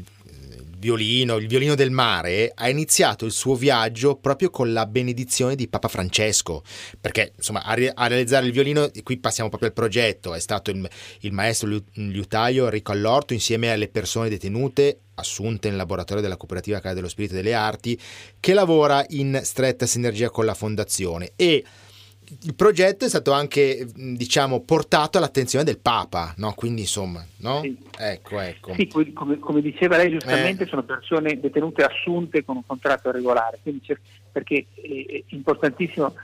violino, 0.81 1.37
il 1.37 1.47
violino 1.47 1.75
del 1.75 1.91
mare, 1.91 2.53
ha 2.55 2.69
iniziato 2.69 3.27
il 3.27 3.33
suo 3.33 3.55
viaggio 3.55 4.17
proprio 4.17 4.50
con 4.50 4.73
la 4.73 4.87
benedizione 4.87 5.55
di 5.55 5.69
Papa 5.69 5.89
Francesco, 5.89 6.62
perché 7.00 7.33
insomma 7.37 7.62
a, 7.62 7.75
re- 7.75 7.93
a 7.95 8.07
realizzare 8.07 8.47
il 8.47 8.53
violino, 8.53 8.91
qui 9.03 9.19
passiamo 9.19 9.49
proprio 9.50 9.69
al 9.69 9.75
progetto, 9.75 10.35
è 10.35 10.41
stato 10.41 10.71
il, 10.71 10.89
il 11.21 11.33
maestro 11.33 11.69
liutaio 11.95 12.65
Enrico 12.65 12.93
Allorto 12.93 13.35
insieme 13.35 13.71
alle 13.71 13.89
persone 13.89 14.31
detenute 14.31 15.00
assunte 15.21 15.69
nel 15.69 15.77
laboratorio 15.77 16.23
della 16.23 16.37
cooperativa 16.37 16.81
Casa 16.81 16.95
dello 16.95 17.09
Spirito 17.09 17.35
e 17.35 17.37
delle 17.37 17.55
Arti, 17.55 17.99
che 18.41 18.53
lavora 18.53 19.05
in 19.11 19.41
stretta 19.43 19.87
sinergia 19.87 20.31
con 20.31 20.45
la 20.45 20.55
fondazione 20.55 21.33
e 21.37 21.65
il 22.43 22.55
progetto 22.55 23.05
è 23.05 23.09
stato 23.09 23.33
anche 23.33 23.87
diciamo, 23.95 24.61
portato 24.61 25.19
all'attenzione 25.19 25.65
del 25.65 25.79
Papa, 25.79 26.33
no? 26.37 26.53
quindi 26.55 26.83
insomma, 26.83 27.25
no? 27.39 27.61
Sì. 27.62 27.77
ecco, 27.99 28.39
ecco. 28.39 28.75
Sì, 28.75 28.87
come, 29.12 29.39
come, 29.39 29.61
diceva 29.61 29.97
lei 29.97 30.11
giustamente, 30.11 30.65
eh. 30.65 30.67
sono 30.67 30.83
persone 30.85 31.41
detenute 31.41 31.83
assunte 31.83 32.45
con 32.45 32.57
un 32.57 32.62
contratto 32.65 33.11
regolare, 33.11 33.59
perché 34.31 34.67
è 34.75 35.23
importantissimo 35.29 36.15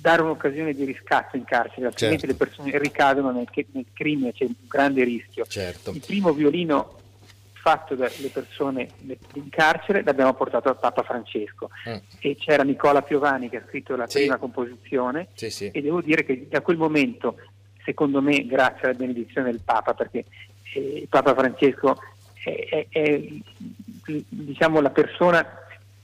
dare 0.00 0.22
un'occasione 0.22 0.72
di 0.72 0.84
riscatto 0.84 1.36
in 1.36 1.44
carcere, 1.44 1.86
altrimenti 1.86 2.26
certo. 2.26 2.44
le 2.44 2.50
persone 2.50 2.78
ricadono 2.78 3.30
nel, 3.30 3.46
nel 3.72 3.86
crimine, 3.92 4.32
c'è 4.32 4.44
un 4.44 4.54
grande 4.66 5.04
rischio. 5.04 5.44
Certo. 5.46 5.90
Il 5.90 6.02
primo 6.04 6.32
violino 6.32 6.96
fatto 7.68 7.94
dalle 7.94 8.30
persone 8.32 8.88
in 9.34 9.50
carcere 9.50 10.02
l'abbiamo 10.02 10.32
portato 10.32 10.70
al 10.70 10.78
Papa 10.78 11.02
Francesco 11.02 11.68
mm. 11.86 11.96
e 12.20 12.36
c'era 12.36 12.62
Nicola 12.62 13.02
Piovani 13.02 13.50
che 13.50 13.58
ha 13.58 13.64
scritto 13.68 13.94
la 13.94 14.06
sì. 14.06 14.20
prima 14.20 14.38
composizione 14.38 15.28
sì, 15.34 15.50
sì. 15.50 15.70
e 15.70 15.82
devo 15.82 16.00
dire 16.00 16.24
che 16.24 16.46
da 16.48 16.62
quel 16.62 16.78
momento, 16.78 17.36
secondo 17.84 18.22
me, 18.22 18.46
grazie 18.46 18.88
alla 18.88 18.96
benedizione 18.96 19.50
del 19.50 19.60
Papa, 19.62 19.92
perché 19.92 20.24
eh, 20.72 20.80
il 21.02 21.08
Papa 21.08 21.34
Francesco 21.34 22.00
è, 22.42 22.66
è, 22.70 22.86
è 22.88 23.22
diciamo, 24.28 24.80
la 24.80 24.90
persona 24.90 25.46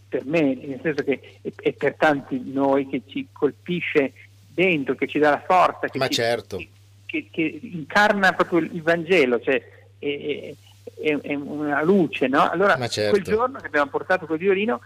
per 0.07 0.27
me, 0.27 0.42
nel 0.55 0.81
senso 0.83 1.03
che 1.03 1.38
è, 1.40 1.72
per 1.72 1.94
tanti 1.94 2.42
noi 2.44 2.87
che 2.88 3.03
ci 3.07 3.29
colpisce 3.33 4.12
dentro, 4.48 4.94
che 4.96 5.07
ci 5.07 5.18
dà 5.18 5.31
la 5.31 5.42
forza, 5.44 5.88
che, 5.88 5.98
ci, 5.98 6.11
certo. 6.11 6.62
che, 7.07 7.29
che 7.31 7.59
incarna 7.62 8.35
proprio 8.35 8.59
il 8.59 8.83
Vangelo, 8.83 9.40
cioè, 9.40 9.62
è, 9.98 10.55
è, 10.85 11.16
è 11.16 11.35
una 11.35 11.83
luce, 11.83 12.29
no? 12.29 12.49
Allora 12.49 12.77
certo. 12.88 13.11
quel 13.11 13.23
giorno 13.23 13.59
che 13.59 13.66
abbiamo 13.66 13.90
portato 13.90 14.27
quel 14.27 14.38
violino, 14.38 14.81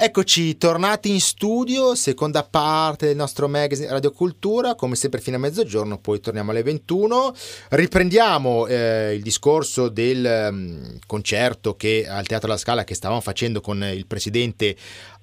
Eccoci 0.00 0.56
tornati 0.58 1.10
in 1.10 1.20
studio, 1.20 1.96
seconda 1.96 2.44
parte 2.44 3.08
del 3.08 3.16
nostro 3.16 3.48
magazine 3.48 3.88
Radio 3.88 4.12
Cultura, 4.12 4.76
come 4.76 4.94
sempre 4.94 5.20
fino 5.20 5.34
a 5.34 5.40
mezzogiorno, 5.40 5.98
poi 5.98 6.20
torniamo 6.20 6.52
alle 6.52 6.62
21. 6.62 7.34
Riprendiamo 7.70 8.68
eh, 8.68 9.14
il 9.16 9.22
discorso 9.22 9.88
del 9.88 10.50
um, 10.52 10.98
concerto 11.04 11.74
che 11.74 12.06
al 12.08 12.28
Teatro 12.28 12.48
La 12.48 12.56
Scala 12.56 12.84
che 12.84 12.94
stavamo 12.94 13.20
facendo 13.20 13.60
con 13.60 13.82
il 13.82 14.06
presidente 14.06 14.76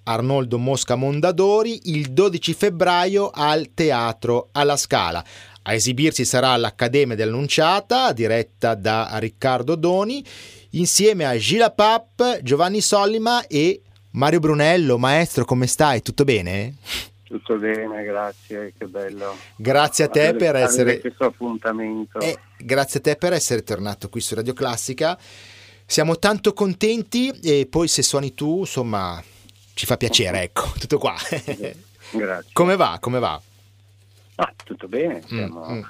Arnoldo 0.03 0.57
Mosca 0.57 0.95
Mondadori 0.95 1.79
il 1.85 2.11
12 2.11 2.53
febbraio 2.53 3.29
al 3.33 3.69
Teatro 3.73 4.49
alla 4.51 4.75
Scala. 4.75 5.23
A 5.61 5.73
esibirsi 5.73 6.25
sarà 6.25 6.53
l'Accademia 6.57 7.15
dell'Annunciata, 7.15 8.11
diretta 8.11 8.75
da 8.75 9.09
Riccardo 9.19 9.75
Doni, 9.75 10.21
insieme 10.71 11.23
a 11.23 11.37
Gila 11.37 11.71
Papp, 11.71 12.21
Giovanni 12.41 12.81
Sollima 12.81 13.47
e 13.47 13.79
Mario 14.15 14.39
Brunello, 14.39 14.97
maestro, 14.97 15.43
come 15.43 15.67
stai? 15.67 16.01
Tutto 16.01 16.23
bene? 16.23 16.75
Tutto 17.23 17.57
bene, 17.57 18.01
grazie, 18.05 18.73
che 18.77 18.85
bello. 18.85 19.35
Grazie 19.57 20.05
a 20.05 20.07
te 20.07 20.27
avere, 20.27 20.37
per 20.37 20.55
essere 20.55 20.99
questo 21.01 21.25
appuntamento. 21.25 22.21
Eh, 22.21 22.37
grazie 22.57 22.99
a 22.99 23.03
te 23.03 23.17
per 23.17 23.33
essere 23.33 23.63
tornato 23.63 24.07
qui 24.07 24.21
su 24.21 24.33
Radio 24.33 24.53
Classica. 24.53 25.19
Siamo 25.85 26.17
tanto 26.17 26.53
contenti 26.53 27.27
e 27.43 27.67
poi 27.69 27.89
se 27.89 28.03
suoni 28.03 28.33
tu, 28.33 28.59
insomma, 28.59 29.21
ci 29.73 29.85
fa 29.85 29.97
piacere, 29.97 30.43
ecco, 30.43 30.71
tutto 30.79 30.97
qua. 30.97 31.15
grazie. 32.11 32.51
Come 32.53 32.77
va? 32.77 32.97
Come 33.01 33.19
va? 33.19 33.41
Ah, 34.35 34.53
tutto 34.63 34.87
bene, 34.87 35.23
siamo, 35.27 35.67
mm, 35.67 35.73
mm. 35.73 35.81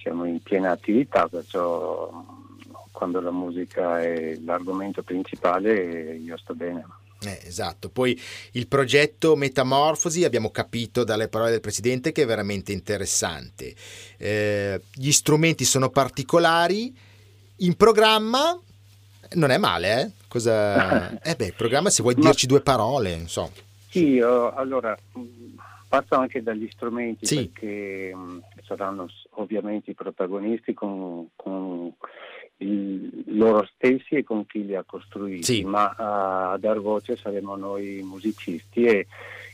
siamo 0.00 0.24
in 0.24 0.42
piena 0.42 0.72
attività, 0.72 1.28
perciò 1.28 2.33
quando 3.04 3.20
la 3.20 3.30
musica 3.30 4.00
è 4.00 4.38
l'argomento 4.42 5.02
principale 5.02 6.16
io 6.16 6.38
sto 6.38 6.54
bene. 6.54 6.86
Eh, 7.22 7.40
esatto, 7.44 7.90
poi 7.90 8.18
il 8.52 8.66
progetto 8.66 9.36
Metamorfosi 9.36 10.24
abbiamo 10.24 10.50
capito 10.50 11.04
dalle 11.04 11.28
parole 11.28 11.50
del 11.50 11.60
Presidente 11.60 12.12
che 12.12 12.22
è 12.22 12.26
veramente 12.26 12.72
interessante. 12.72 13.74
Eh, 14.16 14.80
gli 14.94 15.10
strumenti 15.10 15.64
sono 15.64 15.90
particolari, 15.90 16.94
in 17.56 17.76
programma 17.76 18.58
non 19.32 19.50
è 19.50 19.58
male, 19.58 20.00
eh? 20.00 20.10
Cosa... 20.26 21.18
eh 21.20 21.34
beh, 21.34 21.46
il 21.46 21.54
programma 21.54 21.90
se 21.90 22.02
vuoi 22.02 22.14
dirci 22.14 22.46
due 22.46 22.62
parole, 22.62 23.12
insomma. 23.12 23.52
Sì, 23.90 24.18
allora 24.18 24.96
parto 25.88 26.16
anche 26.16 26.42
dagli 26.42 26.68
strumenti 26.72 27.26
sì. 27.26 27.48
perché 27.48 28.14
mh, 28.14 28.42
saranno 28.64 29.08
ovviamente 29.36 29.92
i 29.92 29.94
protagonisti 29.94 30.74
con, 30.74 31.28
con 31.36 31.92
loro 33.26 33.66
stessi 33.74 34.16
e 34.16 34.24
con 34.24 34.46
chi 34.46 34.64
li 34.64 34.74
ha 34.74 34.84
costruiti, 34.84 35.42
sì. 35.42 35.64
ma 35.64 35.94
a, 35.96 36.52
a 36.52 36.58
dar 36.58 36.80
voce 36.80 37.16
saremo 37.16 37.56
noi 37.56 38.00
musicisti 38.02 38.84
e, 38.84 39.06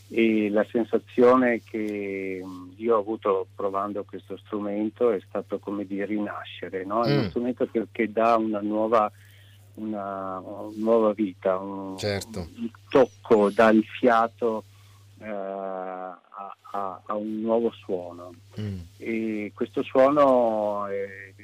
e, 0.09 0.51
la 0.51 0.65
sensazione 0.71 1.63
che 1.63 2.43
io 2.77 2.97
ho 2.97 2.99
avuto 2.99 3.47
provando 3.55 4.05
questo 4.05 4.37
strumento 4.37 5.11
è 5.11 5.21
stato 5.27 5.59
come 5.59 5.85
di 5.85 6.05
rinascere, 6.05 6.85
no? 6.85 7.03
è 7.03 7.11
mm. 7.11 7.19
uno 7.19 7.29
strumento 7.29 7.69
che, 7.71 7.87
che 7.91 8.13
dà 8.13 8.37
una 8.37 8.61
nuova, 8.61 9.11
una, 9.75 10.39
una 10.39 10.73
nuova 10.77 11.13
vita, 11.13 11.59
un, 11.59 11.99
certo. 11.99 12.49
un, 12.57 12.71
tocco, 12.89 13.51
dà 13.51 13.71
il 13.71 13.85
fiato 13.85 14.65
a, 15.23 16.11
a, 16.71 17.03
a, 17.07 17.15
un 17.15 17.41
nuovo 17.41 17.71
suono 17.73 18.33
mm. 18.59 18.79
e 18.97 19.53
questo 19.55 19.83
suono 19.83 20.87
è, 20.87 21.35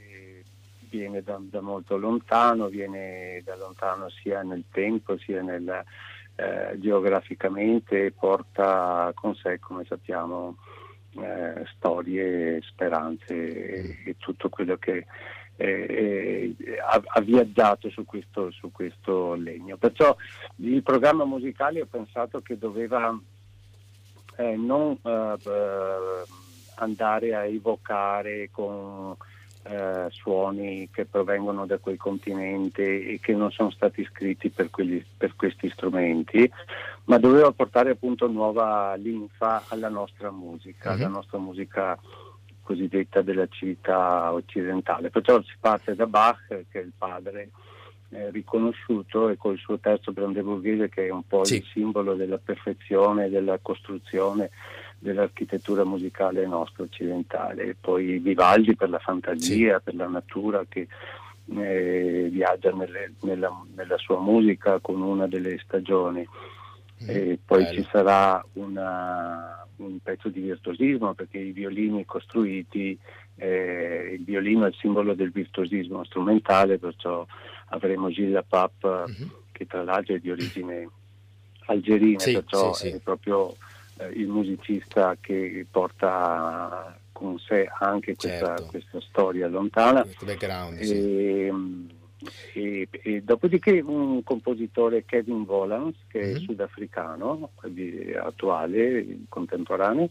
viene 0.97 1.23
da, 1.23 1.39
da, 1.41 1.61
molto 1.61 1.97
lontano, 1.97 2.69
viene 2.69 3.43
da 3.45 3.57
lontano 3.57 4.09
sia 4.11 4.43
nel 4.43 4.65
tempo 4.71 5.17
sia 5.19 5.43
nel, 5.43 5.85
eh, 6.37 6.79
geograficamente, 6.79 8.13
porta 8.13 9.11
con 9.15 9.35
sé, 9.35 9.59
come 9.59 9.85
sappiamo, 9.85 10.57
eh, 11.19 11.65
storie, 11.75 12.61
speranze 12.63 13.35
e, 13.35 13.99
e, 14.05 14.17
tutto 14.19 14.49
quello 14.49 14.77
che 14.77 15.07
eh, 15.57 16.55
ha, 16.87 17.03
ha, 17.05 17.21
viaggiato 17.21 17.89
su 17.89 18.05
questo, 18.05 18.51
su 18.51 18.71
questo 18.71 19.35
legno. 19.35 19.77
Perciò 19.77 20.15
il 20.57 20.83
programma 20.83 21.25
musicale 21.25 21.81
ho 21.81 21.87
pensato 21.87 22.43
che 22.43 22.59
doveva 22.59 23.19
eh, 24.37 24.57
non 24.57 24.99
eh, 25.03 25.37
eh, 25.43 26.25
andare 26.77 27.35
a 27.35 27.47
evocare 27.47 28.51
con 28.51 29.17
eh, 29.69 30.07
suoni 30.11 30.89
che 30.93 31.07
provengono 31.07 31.67
da 31.67 31.79
quel 31.79 31.97
continente 31.97 32.83
e 32.83 33.19
che 33.21 33.35
non 33.35 33.51
sono 33.51 33.71
stati 33.71 34.05
scritti 34.05 34.51
per, 34.51 34.71
quelli, 34.71 35.05
per 35.17 35.35
questi 35.35 35.69
strumenti, 35.71 36.51
ma 37.05 37.19
doveva 37.19 37.51
portare 37.53 37.91
appunto 37.91 38.29
nuova 38.29 38.95
linfa 38.95 39.65
alla 39.69 39.89
nostra 39.89 40.31
musica, 40.31 40.91
uh-huh. 40.91 40.97
alla 40.97 41.09
nostra 41.09 41.39
musica 41.39 41.99
cosiddetta 42.63 43.23
della 43.23 43.47
civiltà 43.49 44.33
occidentale. 44.33 45.11
Perciò 45.11 45.41
si 45.43 45.55
parte 45.59 45.95
da 45.95 46.07
Bach, 46.07 46.47
che 46.49 46.81
è 46.81 46.83
il 46.83 46.93
padre 46.97 47.51
eh, 48.11 48.31
riconosciuto, 48.31 49.29
e 49.29 49.37
col 49.37 49.57
suo 49.57 49.79
terzo 49.79 50.13
brandeburghese, 50.13 50.89
che 50.89 51.07
è 51.07 51.11
un 51.11 51.27
po' 51.27 51.45
sì. 51.45 51.57
il 51.57 51.65
simbolo 51.73 52.15
della 52.15 52.39
perfezione, 52.39 53.31
della 53.31 53.59
costruzione 53.63 54.51
dell'architettura 54.99 55.85
musicale 55.85 56.47
nostra 56.47 56.85
occidentale. 56.85 57.65
E 57.65 57.77
poi 57.79 58.19
Vivaldi 58.19 58.75
per 58.75 58.91
la 58.91 58.99
fantasia, 58.99 59.77
sì. 59.77 59.83
per 59.85 59.95
la 59.95 60.09
natura 60.09 60.65
che 60.69 60.89
eh, 61.55 62.29
viaggia 62.31 62.73
nelle, 62.73 63.13
nella, 63.21 63.51
nella, 63.75 63.99
sua 63.99 64.21
musica 64.21 64.79
con 64.81 65.01
una 65.01 65.27
delle 65.27 65.59
stagioni. 65.59 66.27
Mm, 67.05 67.09
e 67.09 67.39
poi 67.45 67.63
bello. 67.63 67.75
ci 67.75 67.89
sarà 67.91 68.45
una, 68.55 69.67
un 69.77 69.99
pezzo 70.03 70.29
di 70.29 70.41
virtuosismo 70.41 71.15
perché 71.15 71.39
i 71.39 71.53
violini 71.53 72.05
costruiti, 72.05 72.99
eh, 73.37 74.17
il 74.19 74.25
violino 74.25 74.65
è 74.65 74.69
il 74.69 74.77
simbolo 74.81 75.15
del 75.15 75.31
virtuosismo 75.31 76.05
strumentale, 76.05 76.79
perciò 76.79 77.27
avremo 77.69 78.11
Gilles 78.11 78.45
Pap 78.49 79.07
mm-hmm. 79.09 79.29
che 79.53 79.67
tra 79.67 79.83
l'altro 79.85 80.15
è 80.15 80.19
di 80.19 80.31
origine 80.31 80.89
algerina, 81.67 82.19
sì, 82.19 82.33
perciò 82.33 82.73
sì, 82.73 82.89
è 82.89 83.01
proprio 83.01 83.55
eh, 83.99 84.09
il 84.09 84.29
musicista 84.29 85.17
che 85.21 85.67
porta 85.71 86.99
con 87.13 87.39
sé 87.39 87.67
anche 87.79 88.15
questa, 88.15 88.47
certo. 88.47 88.67
questa 88.67 89.01
storia 89.01 89.49
lontana. 89.49 90.05
E, 90.79 91.53
sì. 92.29 92.53
e, 92.53 92.89
e, 92.91 93.23
dopodiché 93.23 93.81
un 93.81 94.23
compositore 94.23 95.05
Kevin 95.07 95.45
Volans, 95.45 95.97
che 96.09 96.19
mm-hmm. 96.19 96.29
è 96.29 96.39
mhm. 96.39 96.45
sudafricano, 96.45 97.51
attuale, 98.23 99.19
contemporaneo, 99.29 100.11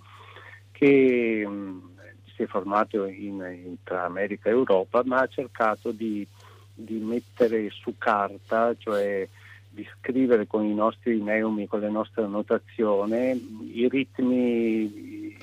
che 0.71 1.47
mh, 1.47 1.89
si 2.35 2.43
è 2.43 2.45
formato 2.47 3.05
in, 3.05 3.35
in, 3.65 3.75
tra 3.83 4.05
America 4.05 4.49
e 4.49 4.53
Europa, 4.53 5.03
ma 5.05 5.19
ha 5.19 5.27
cercato 5.27 5.91
di, 5.91 6.27
di 6.73 6.97
mettere 6.97 7.69
su 7.69 7.95
carta, 7.97 8.75
cioè 8.77 9.27
di 9.75 9.85
scrivere 9.99 10.47
con 10.47 10.63
i 10.63 10.73
nostri 10.73 11.21
neumi, 11.21 11.67
con 11.67 11.81
le 11.81 11.89
nostre 11.89 12.23
annotazioni, 12.23 13.73
i 13.73 13.87
ritmi, 13.89 15.35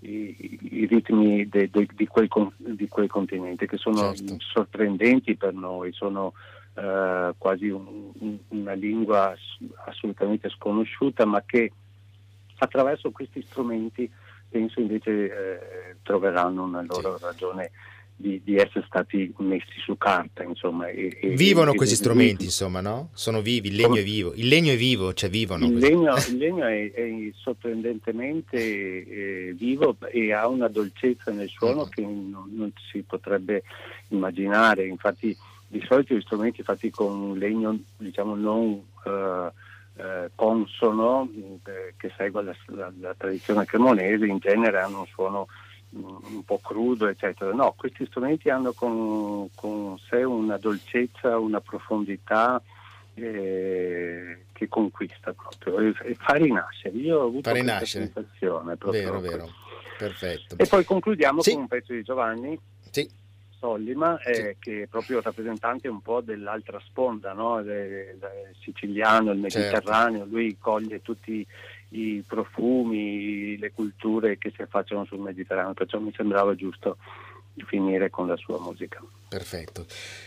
i, 0.00 0.58
i 0.60 0.86
ritmi 0.86 1.48
de, 1.48 1.70
de, 1.70 1.86
di, 1.94 2.06
quel, 2.08 2.28
di, 2.56 2.88
quel, 2.88 3.08
continente 3.08 3.66
che 3.66 3.76
sono 3.76 4.12
certo. 4.12 4.36
sorprendenti 4.40 5.36
per 5.36 5.54
noi, 5.54 5.92
sono 5.92 6.32
eh, 6.74 7.32
quasi 7.38 7.68
un, 7.68 8.10
un, 8.18 8.38
una 8.48 8.72
lingua 8.72 9.34
assolutamente 9.86 10.48
sconosciuta, 10.48 11.24
ma 11.24 11.40
che 11.46 11.70
attraverso 12.58 13.12
questi 13.12 13.40
strumenti 13.42 14.10
penso 14.48 14.80
invece 14.80 15.10
eh, 15.10 15.96
troveranno 16.02 16.64
una 16.64 16.82
loro 16.82 17.16
sì. 17.16 17.24
ragione 17.24 17.70
di, 18.20 18.40
di, 18.44 18.56
essere 18.56 18.84
stati 18.86 19.32
messi 19.38 19.80
su 19.82 19.96
carta. 19.96 20.42
Insomma, 20.42 20.88
e, 20.88 21.18
vivono 21.34 21.72
e, 21.72 21.76
questi 21.76 21.94
e, 21.94 21.98
strumenti, 21.98 22.44
insomma, 22.44 22.80
no? 22.80 23.10
Sono 23.14 23.40
vivi, 23.40 23.68
il 23.68 23.76
legno 23.76 23.96
è 23.96 24.02
vivo, 24.02 24.32
il 24.34 24.48
legno 24.48 24.72
è 24.72 24.76
vivo, 24.76 25.14
cioè 25.14 25.30
vivono. 25.30 25.64
Il 25.64 25.78
legno, 25.78 26.14
il 26.28 26.36
legno 26.36 26.66
è, 26.66 26.92
è, 26.92 27.30
sorprendentemente 27.34 28.58
eh, 28.58 29.54
vivo 29.56 29.96
e 30.10 30.32
ha 30.32 30.46
una 30.46 30.68
dolcezza 30.68 31.30
nel 31.32 31.48
suono 31.48 31.82
uh-huh. 31.82 31.88
che 31.88 32.02
non, 32.02 32.50
non, 32.54 32.72
si 32.90 33.02
potrebbe 33.02 33.62
immaginare. 34.08 34.86
Infatti, 34.86 35.36
di 35.66 35.82
solito 35.86 36.14
gli 36.14 36.20
strumenti 36.20 36.62
fatti 36.62 36.90
con 36.90 37.18
un 37.18 37.38
legno, 37.38 37.78
diciamo, 37.96 38.34
non... 38.34 38.82
Uh, 39.02 39.50
eh, 39.96 40.30
consono 40.34 41.28
eh, 41.64 41.94
che 41.96 42.10
segue 42.16 42.42
la, 42.42 42.56
la, 42.68 42.92
la, 43.00 43.14
tradizione 43.18 43.66
cremonese 43.66 44.24
in 44.24 44.38
genere 44.38 44.80
hanno 44.80 45.00
un 45.00 45.06
suono 45.06 45.48
un 45.92 46.44
po' 46.44 46.58
crudo, 46.58 47.08
eccetera. 47.08 47.52
No, 47.52 47.74
questi 47.76 48.06
strumenti 48.06 48.48
hanno 48.48 48.72
con, 48.72 49.48
con 49.54 49.98
sé 49.98 50.22
una 50.22 50.56
dolcezza, 50.56 51.38
una 51.38 51.60
profondità 51.60 52.62
eh, 53.14 54.44
che 54.52 54.68
conquista 54.68 55.32
proprio 55.32 55.94
e 56.02 56.14
fa 56.14 56.34
rinascere. 56.34 56.96
Io 56.96 57.20
ho 57.20 57.26
avuto 57.26 57.50
questa 57.50 57.84
sensazione 57.84 58.76
proprio. 58.76 59.02
Vero, 59.02 59.20
vero. 59.20 59.48
Perfetto. 59.98 60.56
E 60.56 60.66
poi 60.66 60.84
concludiamo 60.84 61.42
sì. 61.42 61.52
con 61.52 61.62
un 61.62 61.68
pezzo 61.68 61.92
di 61.92 62.02
Giovanni. 62.02 62.58
Sì. 62.90 63.18
Sollima, 63.58 64.18
eh, 64.22 64.56
che 64.58 64.84
è 64.84 64.86
proprio 64.86 65.20
rappresentante 65.20 65.86
un 65.86 66.00
po' 66.00 66.22
dell'altra 66.22 66.80
sponda, 66.82 67.34
no? 67.34 67.58
il, 67.58 67.68
il 67.68 68.18
siciliano, 68.58 69.32
il 69.32 69.42
certo. 69.50 69.58
mediterraneo, 69.58 70.20
certo. 70.20 70.34
lui 70.34 70.56
coglie 70.58 71.02
tutti 71.02 71.46
i 71.90 72.22
profumi, 72.26 73.56
le 73.58 73.72
culture 73.72 74.38
che 74.38 74.52
si 74.54 74.62
affacciano 74.62 75.04
sul 75.04 75.20
Mediterraneo, 75.20 75.74
perciò 75.74 75.98
mi 75.98 76.12
sembrava 76.14 76.54
giusto 76.54 76.96
finire 77.64 78.10
con 78.10 78.26
la 78.26 78.36
sua 78.36 78.60
musica. 78.60 79.02
Perfetto. 79.30 79.86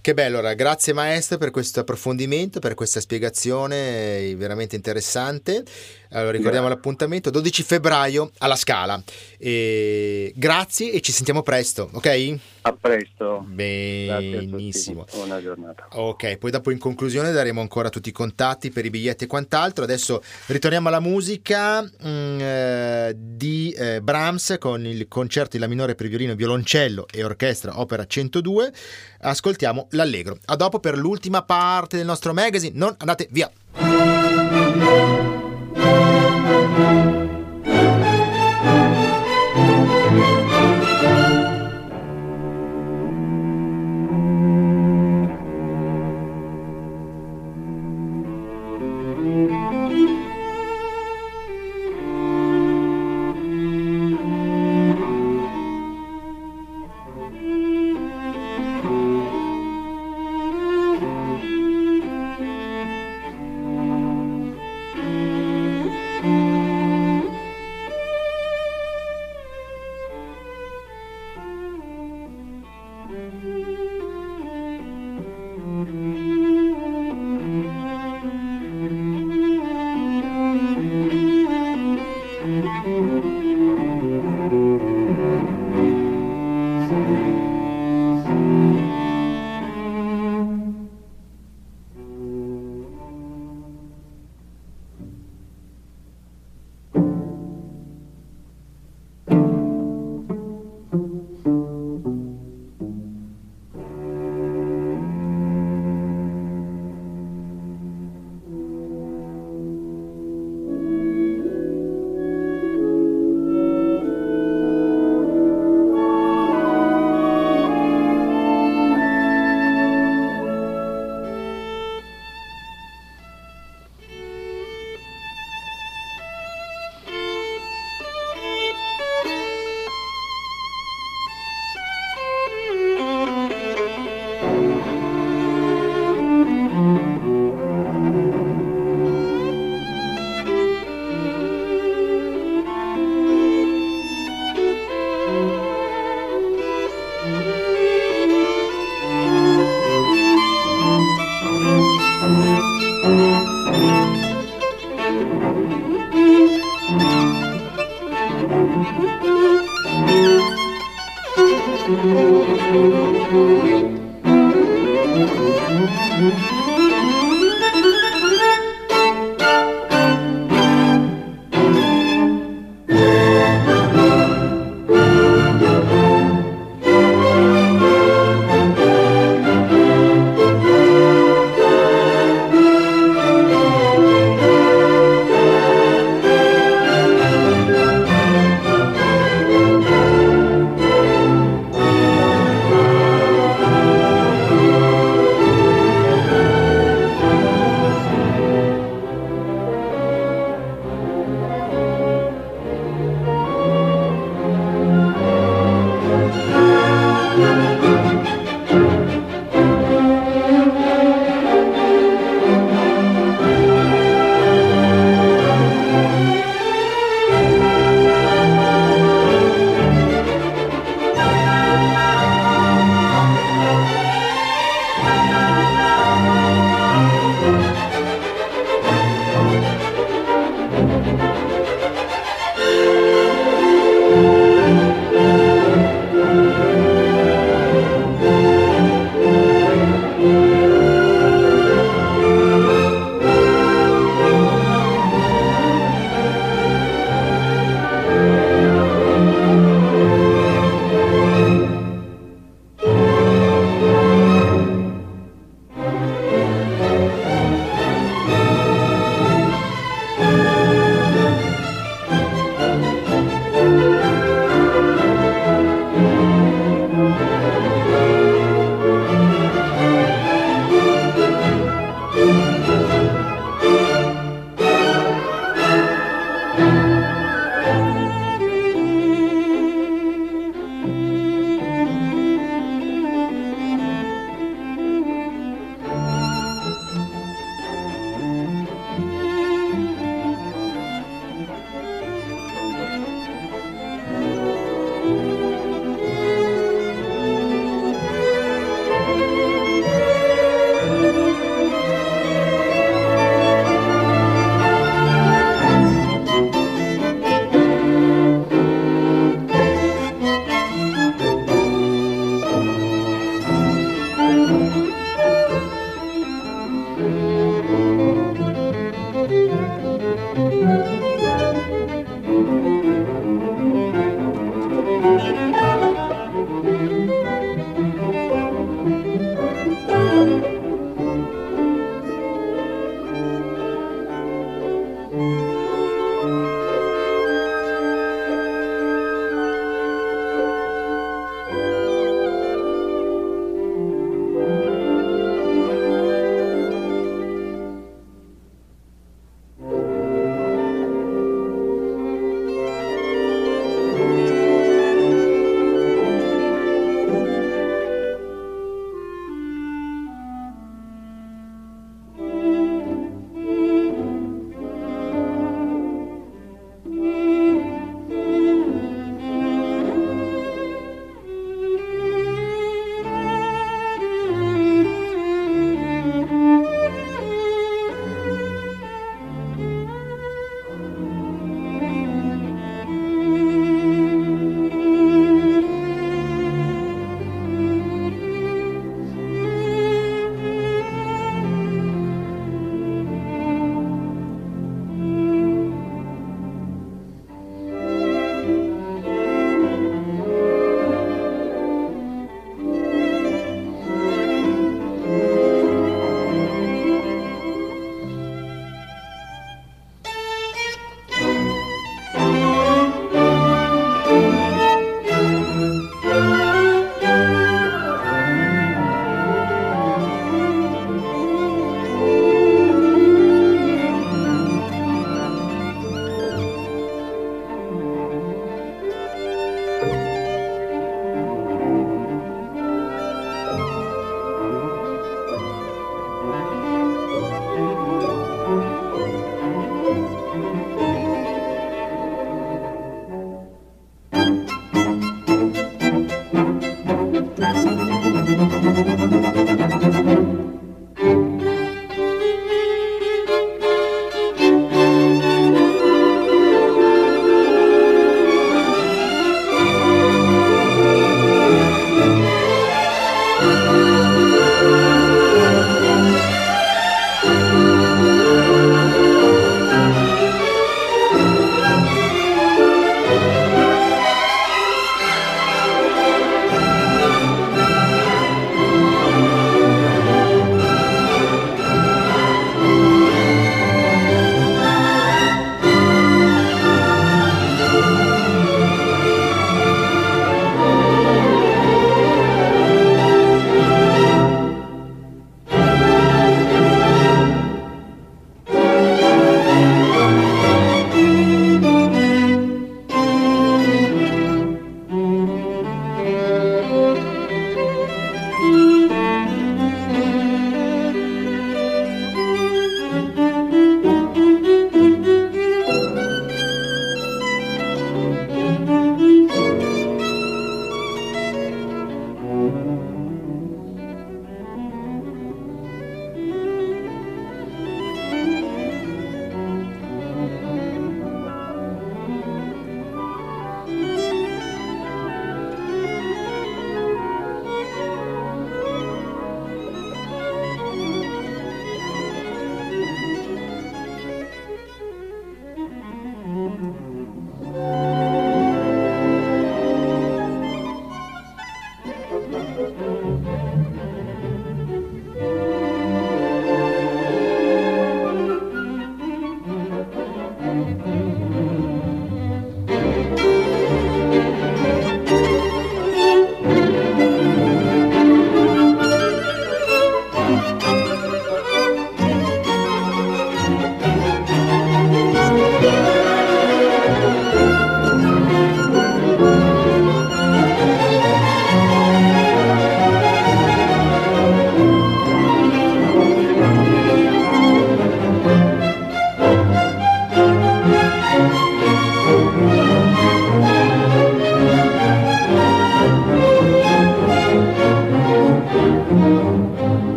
Che 0.00 0.14
bello, 0.14 0.38
allora, 0.38 0.54
grazie 0.54 0.92
maestro 0.92 1.36
per 1.36 1.50
questo 1.50 1.80
approfondimento, 1.80 2.60
per 2.60 2.74
questa 2.74 3.00
spiegazione 3.00 4.18
eh, 4.18 4.36
veramente 4.36 4.76
interessante. 4.76 5.64
Allora, 6.10 6.30
ricordiamo 6.30 6.66
grazie. 6.66 6.74
l'appuntamento 6.76 7.30
12 7.30 7.62
febbraio 7.62 8.30
alla 8.38 8.54
Scala. 8.54 9.02
E 9.38 10.30
grazie 10.36 10.92
e 10.92 11.00
ci 11.00 11.10
sentiamo 11.10 11.42
presto, 11.42 11.88
ok? 11.92 12.38
A 12.60 12.72
presto. 12.72 13.44
Benissimo. 13.48 15.06
Buona 15.12 15.40
giornata. 15.40 15.88
Ok, 15.92 16.36
poi 16.36 16.50
dopo 16.50 16.70
in 16.70 16.78
conclusione 16.78 17.32
daremo 17.32 17.60
ancora 17.60 17.88
tutti 17.88 18.10
i 18.10 18.12
contatti 18.12 18.70
per 18.70 18.84
i 18.84 18.90
biglietti 18.90 19.24
e 19.24 19.26
quant'altro. 19.26 19.84
Adesso 19.84 20.22
ritorniamo 20.46 20.88
alla 20.88 21.00
musica 21.00 21.82
mh, 21.82 21.88
mm, 22.06 22.40
eh, 22.40 23.14
di 23.16 23.74
eh, 23.76 24.00
Brahms 24.02 24.56
con 24.60 24.86
il 24.86 25.08
concerto 25.08 25.56
in 25.56 25.62
La 25.62 25.68
minore 25.68 25.94
per 25.94 26.08
violino, 26.08 26.34
violoncello 26.34 27.06
e 27.10 27.24
orchestra 27.24 27.80
opera 27.80 28.06
102 28.06 28.72
ascoltiamo 29.20 29.88
l'Allegro. 29.90 30.38
A 30.46 30.56
dopo 30.56 30.80
per 30.80 30.96
l'ultima 30.96 31.42
parte 31.42 31.96
del 31.96 32.06
nostro 32.06 32.32
magazine, 32.32 32.76
non 32.76 32.94
andate 32.98 33.28
via. 33.30 33.50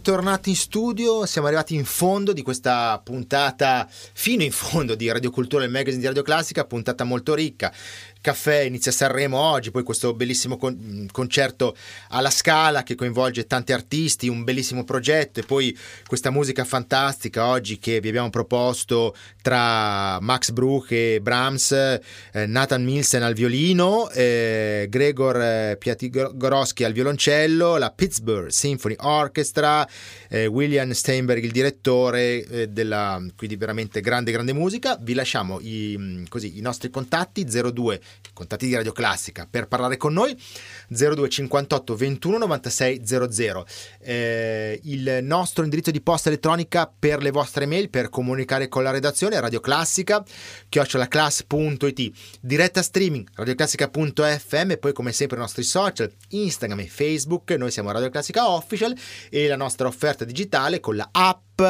Tornati 0.00 0.50
in 0.50 0.56
studio, 0.56 1.26
siamo 1.26 1.46
arrivati 1.46 1.74
in 1.74 1.84
fondo 1.84 2.32
di 2.32 2.42
questa 2.42 3.00
puntata, 3.02 3.88
fino 4.20 4.42
in 4.42 4.52
fondo 4.52 4.94
di 4.94 5.10
Radio 5.10 5.30
Cultura, 5.30 5.64
il 5.64 5.70
magazine 5.70 5.98
di 5.98 6.06
Radio 6.06 6.20
Classica, 6.20 6.66
puntata 6.66 7.04
molto 7.04 7.32
ricca. 7.32 7.72
Caffè 8.20 8.60
inizia 8.60 8.92
Sanremo 8.92 9.38
oggi, 9.38 9.70
poi 9.70 9.82
questo 9.82 10.12
bellissimo 10.12 10.58
con- 10.58 10.78
mm, 10.78 11.06
concerto 11.10 11.74
alla 12.10 12.28
Scala 12.28 12.82
che 12.82 12.94
coinvolge 12.94 13.46
tanti 13.46 13.72
artisti, 13.72 14.28
un 14.28 14.44
bellissimo 14.44 14.84
progetto 14.84 15.40
e 15.40 15.42
poi 15.42 15.74
questa 16.06 16.28
musica 16.28 16.66
fantastica 16.66 17.46
oggi 17.46 17.78
che 17.78 17.98
vi 18.00 18.08
abbiamo 18.10 18.28
proposto 18.28 19.16
tra 19.40 20.20
Max 20.20 20.50
Bruch 20.50 20.90
e 20.90 21.20
Brahms, 21.22 21.72
eh, 21.72 22.00
Nathan 22.46 22.84
Milsen 22.84 23.22
al 23.22 23.32
violino, 23.32 24.10
eh, 24.10 24.86
Gregor 24.90 25.40
eh, 25.40 25.76
Piatigorowski 25.78 26.84
al 26.84 26.92
violoncello, 26.92 27.78
la 27.78 27.90
Pittsburgh 27.90 28.48
Symphony 28.48 28.96
Orchestra 28.98 29.30
Orchestra, 29.30 29.88
eh, 30.28 30.44
William 30.44 30.90
Steinberg 30.90 31.42
il 31.42 31.52
direttore 31.52 32.44
eh, 32.44 32.66
della 32.68 33.18
quindi 33.34 33.56
veramente 33.56 34.00
grande 34.00 34.08
grande 34.10 34.52
musica. 34.52 34.98
Vi 35.00 35.14
lasciamo 35.14 35.60
i, 35.60 35.94
mm, 35.96 36.24
così, 36.28 36.58
i 36.58 36.60
nostri 36.60 36.90
contatti 36.90 37.44
02 37.44 38.00
contatti 38.32 38.66
di 38.66 38.74
Radio 38.74 38.92
Classica 38.92 39.46
per 39.48 39.68
parlare 39.68 39.96
con 39.96 40.12
noi 40.12 40.36
02 40.88 41.28
58 41.28 41.96
21 41.96 42.38
96 42.38 43.00
00. 43.04 43.66
Eh, 44.00 44.80
il 44.84 45.20
nostro 45.22 45.64
indirizzo 45.64 45.90
di 45.90 46.00
posta 46.00 46.28
elettronica 46.28 46.92
per 46.98 47.22
le 47.22 47.30
vostre 47.30 47.66
mail 47.66 47.88
per 47.88 48.08
comunicare 48.08 48.68
con 48.68 48.82
la 48.82 48.90
redazione 48.90 49.36
è 49.36 49.40
radioclassica 49.40 50.24
chiocciolaclass.it 50.68 52.10
diretta 52.40 52.82
streaming 52.82 53.28
radioclassica.fm 53.34 54.70
e 54.70 54.78
poi 54.78 54.92
come 54.92 55.12
sempre 55.12 55.36
i 55.36 55.40
nostri 55.40 55.62
social 55.62 56.10
Instagram 56.28 56.80
e 56.80 56.86
Facebook 56.86 57.50
noi 57.52 57.70
siamo 57.70 57.90
Radio 57.92 58.10
Classica 58.10 58.50
Official 58.50 58.96
e 59.28 59.46
la 59.46 59.56
nostra 59.56 59.86
offerta 59.86 60.24
digitale 60.24 60.80
con 60.80 60.96
la 60.96 61.08
app 61.12 61.60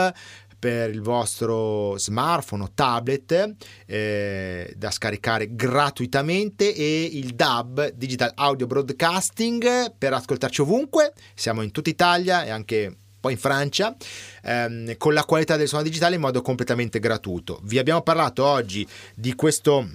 per 0.60 0.90
il 0.90 1.00
vostro 1.00 1.96
smartphone 1.96 2.64
o 2.64 2.70
tablet 2.74 3.56
eh, 3.86 4.72
da 4.76 4.90
scaricare 4.90 5.56
gratuitamente 5.56 6.72
e 6.72 7.04
il 7.04 7.34
DAB 7.34 7.92
Digital 7.94 8.30
Audio 8.36 8.66
Broadcasting 8.66 9.94
per 9.96 10.12
ascoltarci 10.12 10.60
ovunque. 10.60 11.14
Siamo 11.34 11.62
in 11.62 11.72
tutta 11.72 11.88
Italia 11.88 12.44
e 12.44 12.50
anche 12.50 12.94
poi 13.18 13.32
in 13.32 13.38
Francia, 13.38 13.96
ehm, 14.42 14.96
con 14.96 15.12
la 15.14 15.24
qualità 15.24 15.56
del 15.56 15.68
suono 15.68 15.84
digitale 15.84 16.14
in 16.14 16.20
modo 16.20 16.42
completamente 16.42 17.00
gratuito. 17.00 17.60
Vi 17.64 17.78
abbiamo 17.78 18.02
parlato 18.02 18.44
oggi 18.44 18.86
di 19.14 19.34
questo 19.34 19.88